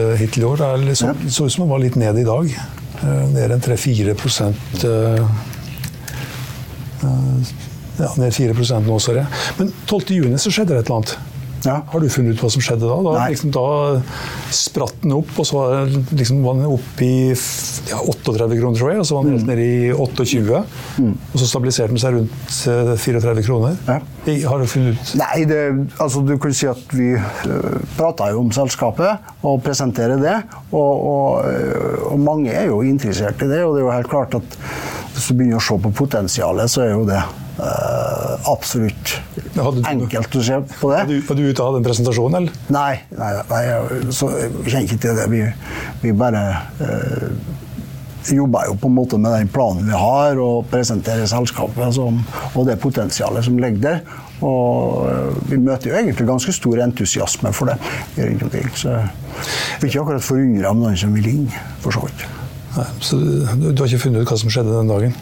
eh, 0.00 0.14
hittil 0.16 0.46
i 0.46 0.48
år. 0.48 0.62
Det 0.62 0.86
liksom, 0.86 1.12
ja. 1.12 1.28
så 1.28 1.44
ut 1.44 1.52
som 1.52 1.66
den 1.66 1.72
var 1.74 1.82
litt 1.82 1.98
ned 2.00 2.16
i 2.22 2.24
dag. 2.24 2.48
Eh, 3.02 3.24
ned 3.34 3.52
en 3.52 3.60
3-4 3.60 4.16
ja, 7.98 8.12
ned 8.16 8.34
4 8.34 8.80
nå, 8.86 8.98
ser 9.02 9.20
jeg. 9.20 9.26
Men 9.58 9.72
12.6 9.90 10.48
skjedde 10.54 10.72
det 10.72 10.80
et 10.80 10.88
eller 10.88 10.96
annet. 11.02 11.12
Ja. 11.64 11.80
Har 11.90 12.02
du 12.02 12.08
funnet 12.12 12.36
ut 12.36 12.42
hva 12.44 12.50
som 12.52 12.62
skjedde 12.62 12.86
da? 12.86 12.98
Da, 13.04 13.26
liksom, 13.30 13.50
da 13.54 13.64
spratt 14.54 15.02
den 15.02 15.14
opp, 15.16 15.30
og 15.38 15.46
så 15.48 15.58
var, 15.58 15.88
liksom, 16.14 16.42
var 16.44 16.58
den 16.58 16.68
oppe 16.70 17.06
i 17.06 17.16
ja, 17.88 17.98
38 17.98 18.58
kroner, 18.58 18.78
tror 18.78 18.92
jeg. 18.92 19.00
Og 19.02 19.08
så 19.08 19.16
var 19.16 19.26
den 19.26 19.36
helt 19.36 19.46
mm. 19.46 19.50
nede 19.52 19.66
i 19.66 19.90
28. 19.92 20.62
Mm. 20.98 21.16
Og 21.32 21.42
så 21.42 21.50
stabiliserte 21.50 21.94
den 21.94 22.02
seg 22.02 22.16
rundt 22.18 22.58
34 23.02 23.32
eh, 23.32 23.42
kroner. 23.46 23.80
Ja. 23.88 23.98
Har 24.48 24.60
du 24.60 24.68
funnet 24.68 24.98
ut 24.98 25.14
Nei, 25.18 25.44
det, 25.48 25.62
altså, 25.96 26.22
du 26.26 26.34
kan 26.40 26.54
si 26.56 26.68
at 26.70 26.94
vi 26.94 27.10
eh, 27.16 27.80
prata 27.96 28.30
jo 28.32 28.44
om 28.44 28.52
selskapet 28.54 29.44
og 29.48 29.62
presenterer 29.64 30.20
det. 30.22 30.36
Og, 30.68 30.94
og, 31.08 31.48
uh, 31.48 32.12
og 32.12 32.20
mange 32.20 32.52
er 32.52 32.68
jo 32.68 32.82
interessert 32.84 33.40
i 33.44 33.48
det, 33.50 33.62
og 33.64 33.74
det 33.74 33.82
er 33.82 33.86
jo 33.86 33.92
helt 33.94 34.10
klart 34.10 34.36
at 34.38 34.56
hvis 35.14 35.30
du 35.30 35.38
begynner 35.38 35.58
å 35.58 35.64
se 35.64 35.76
på 35.82 35.92
potensialet, 35.98 36.70
så 36.70 36.84
er 36.84 36.92
jo 36.92 37.06
det 37.08 37.22
uh, 37.58 38.50
absolutt 38.50 39.14
du, 39.54 39.82
enkelt 39.88 40.38
å 40.38 40.44
se 40.44 40.58
på 40.78 40.92
det. 40.92 41.02
Var 41.02 41.10
du, 41.10 41.16
var 41.28 41.38
du 41.38 41.44
ute 41.44 41.62
og 41.62 41.70
hadde 41.70 41.82
en 41.82 41.88
presentasjon, 41.88 42.40
eller? 42.40 42.58
Nei, 42.74 42.92
nei, 43.18 43.30
nei 43.50 43.62
jeg, 43.66 44.02
så, 44.14 44.30
jeg 44.34 44.52
kjenner 44.66 44.88
ikke 44.88 45.00
til 45.04 45.20
det. 45.20 45.28
Vi, 45.32 45.44
vi 46.04 46.14
bare 46.18 46.44
uh, 46.82 47.56
jobber 48.34 48.68
jo 48.68 48.76
på 48.80 48.88
en 48.88 48.96
måte 48.96 49.18
med 49.20 49.34
den 49.36 49.50
planen 49.52 49.86
vi 49.88 49.96
har, 49.96 50.38
og 50.42 50.66
presenterer 50.72 51.28
selskapet 51.30 51.94
som, 51.96 52.20
og 52.54 52.66
det 52.68 52.78
potensialet 52.82 53.46
som 53.46 53.58
ligger 53.60 53.84
der. 53.84 54.02
Og 54.44 55.08
vi 55.50 55.58
møter 55.58 55.90
jo 55.90 55.96
egentlig 55.98 56.28
ganske 56.28 56.54
stor 56.54 56.82
entusiasme 56.84 57.52
for 57.56 57.70
det 57.70 57.78
rundt 58.18 58.44
omkring. 58.46 58.68
Så 58.76 58.94
vi 59.80 59.88
er 59.88 59.90
ikke 59.90 60.04
akkurat 60.04 60.26
forundra 60.26 60.74
om 60.74 60.84
noen 60.84 60.98
som 60.98 61.14
vil 61.16 61.30
inn, 61.32 61.48
for 61.82 61.94
så 61.94 62.04
vidt. 62.06 62.26
Nei, 62.76 62.86
så 63.02 63.18
du, 63.18 63.70
du, 63.72 63.80
har 63.80 63.88
ikke 63.88 64.04
funnet 64.04 64.22
ut 64.22 64.30
hva 64.30 64.38
som 64.38 64.52
skjedde 64.52 64.76
den 64.76 64.92
dagen? 64.92 65.16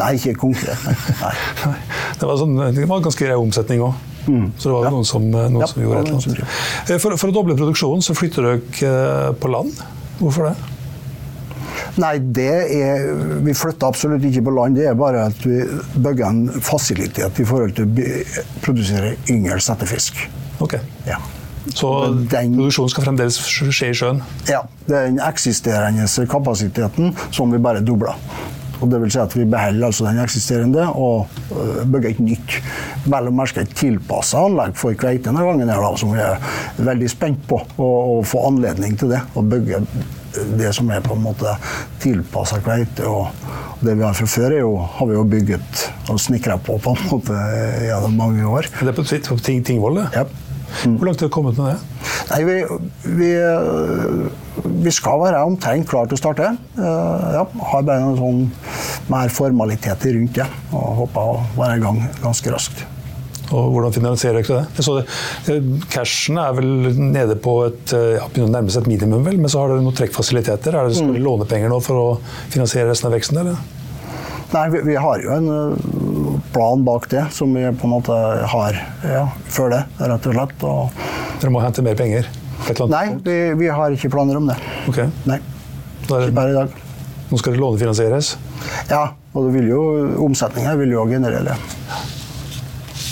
Nei, 0.00 0.12
ikke 0.18 0.36
konkret. 0.46 0.86
Nei. 0.86 1.32
nei. 1.64 1.76
Det, 2.20 2.28
var 2.28 2.40
sånn, 2.40 2.56
det 2.76 2.86
var 2.88 3.04
ganske 3.04 3.26
grei 3.26 3.38
omsetning 3.38 3.84
òg. 3.84 4.06
Mm. 4.26 4.50
Så 4.58 4.68
det 4.68 4.74
var 4.74 4.84
ja. 4.84 4.90
noen, 4.94 5.06
som, 5.08 5.30
noen 5.30 5.62
ja, 5.62 5.68
som, 5.70 5.80
gjorde 5.82 6.02
et 6.02 6.10
eller 6.10 6.18
annet. 6.20 6.90
Eh, 6.90 6.98
for, 7.00 7.16
for, 7.16 7.32
å 7.32 7.34
doble 7.34 7.56
produksjonen 7.58 8.04
så 8.04 8.16
flytter 8.16 8.46
dere 8.46 8.90
eh, 8.90 9.30
på 9.40 9.50
land. 9.52 9.80
Hvorfor 10.20 10.50
det? 10.50 10.54
Nei, 12.00 12.12
det 12.20 12.52
er 12.76 13.08
Vi 13.44 13.54
flytter 13.56 13.88
absolutt 13.88 14.24
ikke 14.28 14.44
på 14.46 14.54
land. 14.54 14.78
Det 14.78 14.86
er 14.90 14.96
bare 14.98 15.26
at 15.30 15.42
vi 15.46 15.62
bygger 15.96 16.28
en 16.28 16.62
fasilitet 16.64 17.40
i 17.40 17.48
forhold 17.48 17.74
til 17.78 17.88
å 17.88 18.14
produsere 18.64 19.16
yngre 19.32 19.58
settefisk. 19.64 20.20
Okay. 20.60 20.84
Ja. 21.08 21.18
Så 21.74 21.90
den, 22.30 22.54
produksjonen 22.56 22.92
skal 22.92 23.06
fremdeles 23.08 23.36
skje 23.40 23.90
i 23.90 23.96
sjøen? 23.96 24.22
Ja. 24.48 24.62
Det 24.86 24.96
er 24.96 25.10
den 25.10 25.20
eksisterende 25.22 26.06
kapasiteten 26.30 27.12
som 27.34 27.52
vi 27.52 27.60
bare 27.62 27.82
dobler. 27.84 28.16
Og 28.80 28.90
det 28.90 29.00
vil 29.02 29.12
si 29.12 29.20
at 29.22 29.36
Vi 29.36 29.46
beholder 29.48 29.86
altså 29.90 30.06
den 30.08 30.20
eksisterende 30.22 30.86
og 30.88 31.28
øh, 31.52 31.82
bygger 31.84 32.10
et 32.10 32.22
nytt. 32.24 32.56
Vel 33.06 33.30
å 33.30 33.34
merke 33.34 33.64
et 33.64 33.74
tilpassa 33.76 34.44
anlegg 34.46 34.76
for 34.80 34.96
kveite 34.98 35.28
denne 35.28 35.44
gangen, 35.46 35.70
her, 35.70 35.82
da, 35.84 35.92
som 36.00 36.14
vi 36.14 36.22
er 36.24 36.40
veldig 36.80 37.10
spent 37.12 37.44
på. 37.48 37.60
Å 37.80 38.20
få 38.26 38.46
anledning 38.48 38.96
til 39.00 39.12
det. 39.14 39.22
Å 39.34 39.44
bygge 39.44 39.84
det 40.58 40.72
som 40.76 40.90
er 40.94 41.02
på 41.04 41.16
en 41.16 41.24
måte 41.24 41.54
tilpassa 42.02 42.60
kveite. 42.64 43.06
Og 43.08 43.30
det 43.84 43.96
vi 43.96 44.04
har 44.04 44.16
fra 44.16 44.28
før, 44.28 44.52
er 44.52 44.62
jo, 44.62 44.76
har 44.98 45.10
vi 45.10 45.16
jo 45.16 45.24
bygget 45.34 45.86
og 46.12 46.20
snekra 46.20 46.58
på 46.60 46.78
på 46.82 46.94
en 46.94 47.08
måte 47.10 47.40
gjennom 47.86 48.16
mange 48.20 48.46
år. 48.46 48.70
Det 48.80 48.92
er 48.92 49.00
på 49.00 49.40
Tingvoll, 49.40 50.02
det? 50.02 50.08
Ja. 50.20 50.49
Mm. 50.84 50.96
Hvor 50.98 51.10
langt 51.10 51.22
er 51.22 51.28
det 51.28 51.34
kommet 51.34 51.58
med 51.60 51.72
det? 51.72 52.06
Nei, 52.30 52.40
vi, 52.46 52.56
vi, 53.18 53.30
vi, 54.84 54.92
skal 54.94 55.18
være 55.24 55.42
omtrent 55.48 55.88
klare 55.90 56.10
til 56.10 56.18
å 56.18 56.20
starte. 56.20 56.52
Uh, 56.78 57.26
ja, 57.40 57.42
har 57.72 57.84
bare 57.88 58.04
noen 58.04 58.20
sånn 58.20 59.10
mer 59.10 59.34
formaliteter 59.34 60.14
rundt 60.16 60.38
det. 60.38 60.46
Og 60.70 61.04
håper 61.04 61.34
å 61.34 61.42
være 61.58 61.80
i 61.80 61.84
gang 61.84 62.02
ganske 62.22 62.54
raskt. 62.54 62.86
Og 63.50 63.72
Hvordan 63.74 63.94
finansierer 63.94 64.46
dere 64.46 64.60
det? 64.76 64.84
Så 64.84 65.00
det, 65.46 65.58
Cashen 65.90 66.38
er 66.38 66.54
vel 66.54 66.94
nede 67.00 67.34
på 67.42 67.56
et 67.66 67.94
eh, 67.96 68.14
ja, 68.14 68.28
begynner 68.30 68.52
å 68.52 68.54
nærme 68.54 68.70
seg 68.70 68.84
et 68.84 68.92
minimum, 68.92 69.24
vel, 69.26 69.40
men 69.42 69.50
så 69.50 69.64
har 69.64 69.72
dere 69.72 69.82
noen 69.82 69.96
trekkfasiliteter. 69.98 70.76
Er 70.76 70.86
det 70.86 70.98
Skal 70.98 71.10
dere 71.10 71.18
mm. 71.18 71.26
låne 71.26 71.48
penger 71.50 71.72
nå 71.72 71.80
for 71.82 71.98
å 71.98 72.08
finansiere 72.52 72.92
resten 72.92 73.10
av 73.10 73.16
veksten? 73.16 73.40
eller? 73.42 73.58
Nei, 74.50 74.64
vi, 74.70 74.84
vi, 74.86 74.94
har 74.98 75.22
jo 75.22 75.34
en 75.34 75.50
plan 76.52 76.84
bak 76.84 77.08
det, 77.10 77.24
som 77.34 77.54
vi 77.54 77.64
på 77.72 77.88
en 77.88 77.94
måte 77.94 78.16
har 78.52 78.78
ja, 79.06 79.24
før 79.50 79.74
det, 79.74 79.80
rett 80.00 80.28
og 80.30 80.36
slett. 80.36 80.66
Og 80.66 81.40
Dere 81.40 81.54
må 81.54 81.62
hente 81.64 81.84
mer 81.86 81.98
penger? 81.98 82.28
Nei, 82.90 83.06
vi, 83.24 83.36
vi, 83.56 83.68
har 83.72 83.94
ikke 83.94 84.10
planer 84.12 84.36
om 84.36 84.50
det. 84.50 84.56
Okay. 84.90 85.08
Nei. 85.28 85.38
Ikke 86.04 86.30
bare 86.36 86.52
i 86.52 86.56
dag. 86.56 86.74
Nå 87.30 87.38
skal 87.38 87.54
det 87.54 87.62
lånefinansieres? 87.62 88.34
Ja, 88.90 89.04
og 89.32 89.46
det 89.46 89.54
vil 89.54 89.70
jo, 89.70 89.82
omsetninga 90.26 90.74
vil 90.80 90.96
jo 90.96 91.06
generere. 91.08 91.56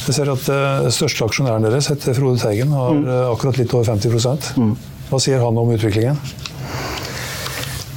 Jeg 0.08 0.16
ser 0.16 0.30
at 0.32 0.46
uh, 0.50 0.88
største 0.92 1.26
aksjonæren 1.28 1.66
deres 1.68 1.90
heter 1.92 2.16
Frode 2.16 2.40
Teigen, 2.42 2.72
har 2.74 2.94
mm. 2.96 3.02
uh, 3.06 3.16
akkurat 3.32 3.60
litt 3.60 3.74
over 3.76 3.88
50 3.90 4.56
mm. 4.56 4.70
Hva 5.08 5.20
sier 5.22 5.40
han 5.44 5.60
om 5.60 5.72
utviklingen? 5.72 6.18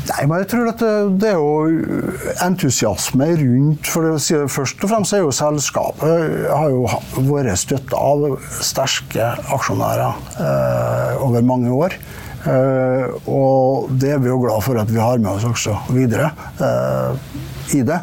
Nei, 0.02 0.24
men 0.26 0.42
jeg 0.42 0.48
tror 0.50 0.70
at 0.72 0.82
det, 1.22 1.30
er 1.30 1.38
jo 1.38 2.16
entusiasme 2.42 3.28
rundt 3.38 3.90
For 3.92 4.08
det, 4.08 4.40
først 4.50 4.82
og 4.82 4.90
fremst 4.90 5.14
er 5.14 5.22
jo 5.22 5.36
selskapet 5.36 6.40
har 6.50 6.74
jo 6.74 6.88
vært 7.30 7.62
støtta 7.62 8.00
av 8.02 8.26
sterke 8.66 9.30
aksjonærer 9.54 10.18
eh, 10.42 11.22
over 11.22 11.46
mange 11.46 11.70
år. 11.76 11.96
Eh, 12.42 13.30
og 13.30 13.92
det 14.02 14.16
er 14.16 14.22
vi 14.22 14.32
jo 14.32 14.40
glad 14.42 14.64
for 14.66 14.80
at 14.82 14.90
vi 14.90 14.98
har 15.02 15.22
med 15.22 15.36
oss 15.36 15.46
også 15.46 15.76
videre 15.94 16.32
eh, 16.58 17.14
i 17.78 17.84
det. 17.86 18.00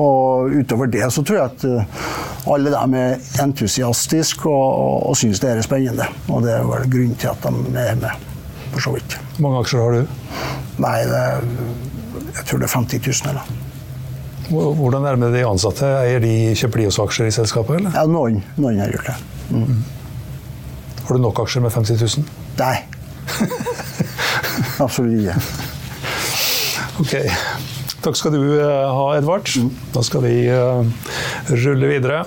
Og 0.00 0.54
utover 0.62 0.88
det 0.92 1.10
så 1.12 1.24
tror 1.24 1.40
jeg 1.42 1.50
at 1.50 1.66
eh, 1.68 2.10
alle 2.52 2.72
dem 2.72 2.96
er 2.98 3.32
entusiastiske 3.44 4.48
og, 4.48 4.68
og, 4.72 4.98
og 5.12 5.18
syns 5.20 5.42
det 5.42 5.52
er 5.52 5.64
spennende. 5.66 6.08
Og 6.32 6.44
det 6.46 6.56
er 6.56 6.68
vel 6.68 6.88
grunnen 6.94 7.18
til 7.20 7.34
at 7.34 7.44
de 7.44 7.84
er 7.84 7.98
med, 8.00 8.28
for 8.72 8.84
så 8.84 8.94
vidt. 8.96 9.18
Hvor 9.36 9.44
mange 9.46 9.62
aksjer 9.62 9.84
har 9.84 9.98
du? 9.98 10.16
Nei, 10.82 10.96
det, 11.08 11.26
jeg 12.32 12.46
tror 12.48 12.62
det 12.62 12.68
er 12.68 12.74
50 12.76 13.06
000. 13.06 13.34
eller 13.34 13.60
hvordan 14.52 15.04
er 15.06 15.16
det 15.16 15.20
med 15.22 15.32
de 15.32 15.44
ansatte? 15.48 15.86
Eier 16.02 16.20
de, 16.20 16.32
Kjøper 16.58 16.82
de 16.82 16.86
også 16.90 17.06
aksjer 17.06 17.28
i 17.28 17.34
selskapet? 17.34 17.78
eller? 17.78 17.94
Ja, 17.96 18.04
noen, 18.10 18.42
noen 18.60 18.80
har 18.82 18.92
gjort 18.92 19.08
det. 19.08 19.16
Mm. 19.50 19.62
Mm. 19.64 19.82
Har 21.06 21.16
du 21.16 21.22
nok 21.22 21.40
aksjer 21.44 21.64
med 21.64 21.72
50 21.72 22.02
000? 22.02 22.26
Nei. 22.60 22.76
Absolutt 24.84 25.22
ikke. 25.22 25.36
Ok. 27.02 27.14
Takk 28.02 28.18
skal 28.18 28.34
du 28.34 28.42
eh, 28.58 28.92
ha, 28.98 29.06
Edvard. 29.16 29.48
Mm. 29.56 29.70
Da 29.94 30.02
skal 30.04 30.24
vi 30.26 30.36
uh, 30.50 30.82
rulle 31.54 31.90
videre. 31.94 32.24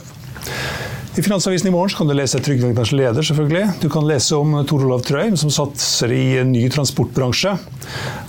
I 1.18 1.22
Finansavisen 1.24 1.68
i 1.68 1.72
morgen 1.72 1.96
kan 1.96 2.08
du 2.08 2.14
lese 2.14 2.42
Trygdebankens 2.44 2.92
leder, 2.92 3.24
selvfølgelig. 3.24 3.70
Du 3.80 3.88
kan 3.90 4.04
lese 4.04 4.36
om 4.36 4.52
Tor 4.68 4.84
Olav 4.84 5.06
Trøim, 5.08 5.38
som 5.40 5.48
satser 5.54 6.12
i 6.12 6.24
en 6.42 6.52
ny 6.52 6.66
transportbransje. 6.68 7.54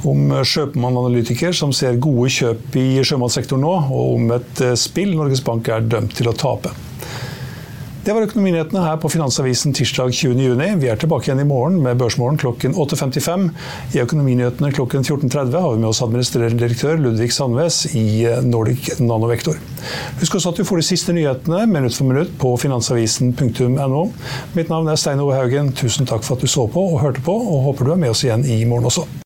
Om 0.06 0.30
Sjømann-analytiker, 0.46 1.50
som 1.50 1.74
ser 1.74 1.98
gode 1.98 2.30
kjøp 2.30 2.78
i 2.78 3.02
sjømatsektoren 3.02 3.66
nå. 3.66 3.72
Og 3.90 4.12
om 4.20 4.30
et 4.38 4.62
eh, 4.62 4.76
spill 4.78 5.16
Norges 5.18 5.42
Bank 5.42 5.66
er 5.66 5.82
dømt 5.82 6.14
til 6.14 6.30
å 6.30 6.36
tape. 6.38 6.70
Det 8.06 8.14
var 8.14 8.22
Økonominyhetene 8.22 8.84
her 8.84 8.98
på 9.02 9.08
Finansavisen 9.10 9.72
tirsdag 9.74 10.12
20.6. 10.14 10.76
Vi 10.78 10.90
er 10.92 10.98
tilbake 11.02 11.26
igjen 11.26 11.40
i 11.42 11.46
morgen 11.48 11.80
med 11.82 11.98
Børsmorgen 11.98 12.38
klokken 12.38 12.76
8.55. 12.78 13.48
I 13.98 14.02
Økonominyhetene 14.04 14.70
klokken 14.76 15.02
14.30 15.02 15.56
har 15.58 15.72
vi 15.72 15.80
med 15.82 15.88
oss 15.88 16.04
administrerende 16.06 16.60
direktør 16.62 17.02
Ludvig 17.02 17.32
Sandves 17.34 17.80
i 17.98 18.22
eh, 18.30 18.38
Nordic 18.46 18.92
Nanovektor. 19.02 19.58
Husk 20.22 20.38
også 20.38 20.54
at 20.54 20.62
du 20.62 20.68
får 20.70 20.84
de 20.84 20.88
siste 20.92 21.18
nyhetene 21.18 21.66
minutt 21.66 21.98
for 21.98 22.06
minutt 22.06 22.38
på 22.38 22.54
finansavisen.no. 22.62 24.06
Mitt 24.54 24.70
navn 24.70 24.94
er 24.94 25.02
Stein 25.02 25.26
Ove 25.26 25.34
Haugen. 25.34 25.74
Tusen 25.74 26.06
takk 26.06 26.22
for 26.22 26.38
at 26.38 26.46
du 26.46 26.54
så 26.54 26.70
på 26.70 26.86
og 26.94 27.00
hørte 27.02 27.26
på, 27.26 27.34
og 27.34 27.72
håper 27.72 27.90
du 27.90 27.96
er 27.96 28.04
med 28.06 28.14
oss 28.14 28.22
igjen 28.22 28.46
i 28.46 28.62
morgen 28.70 28.86
også. 28.86 29.25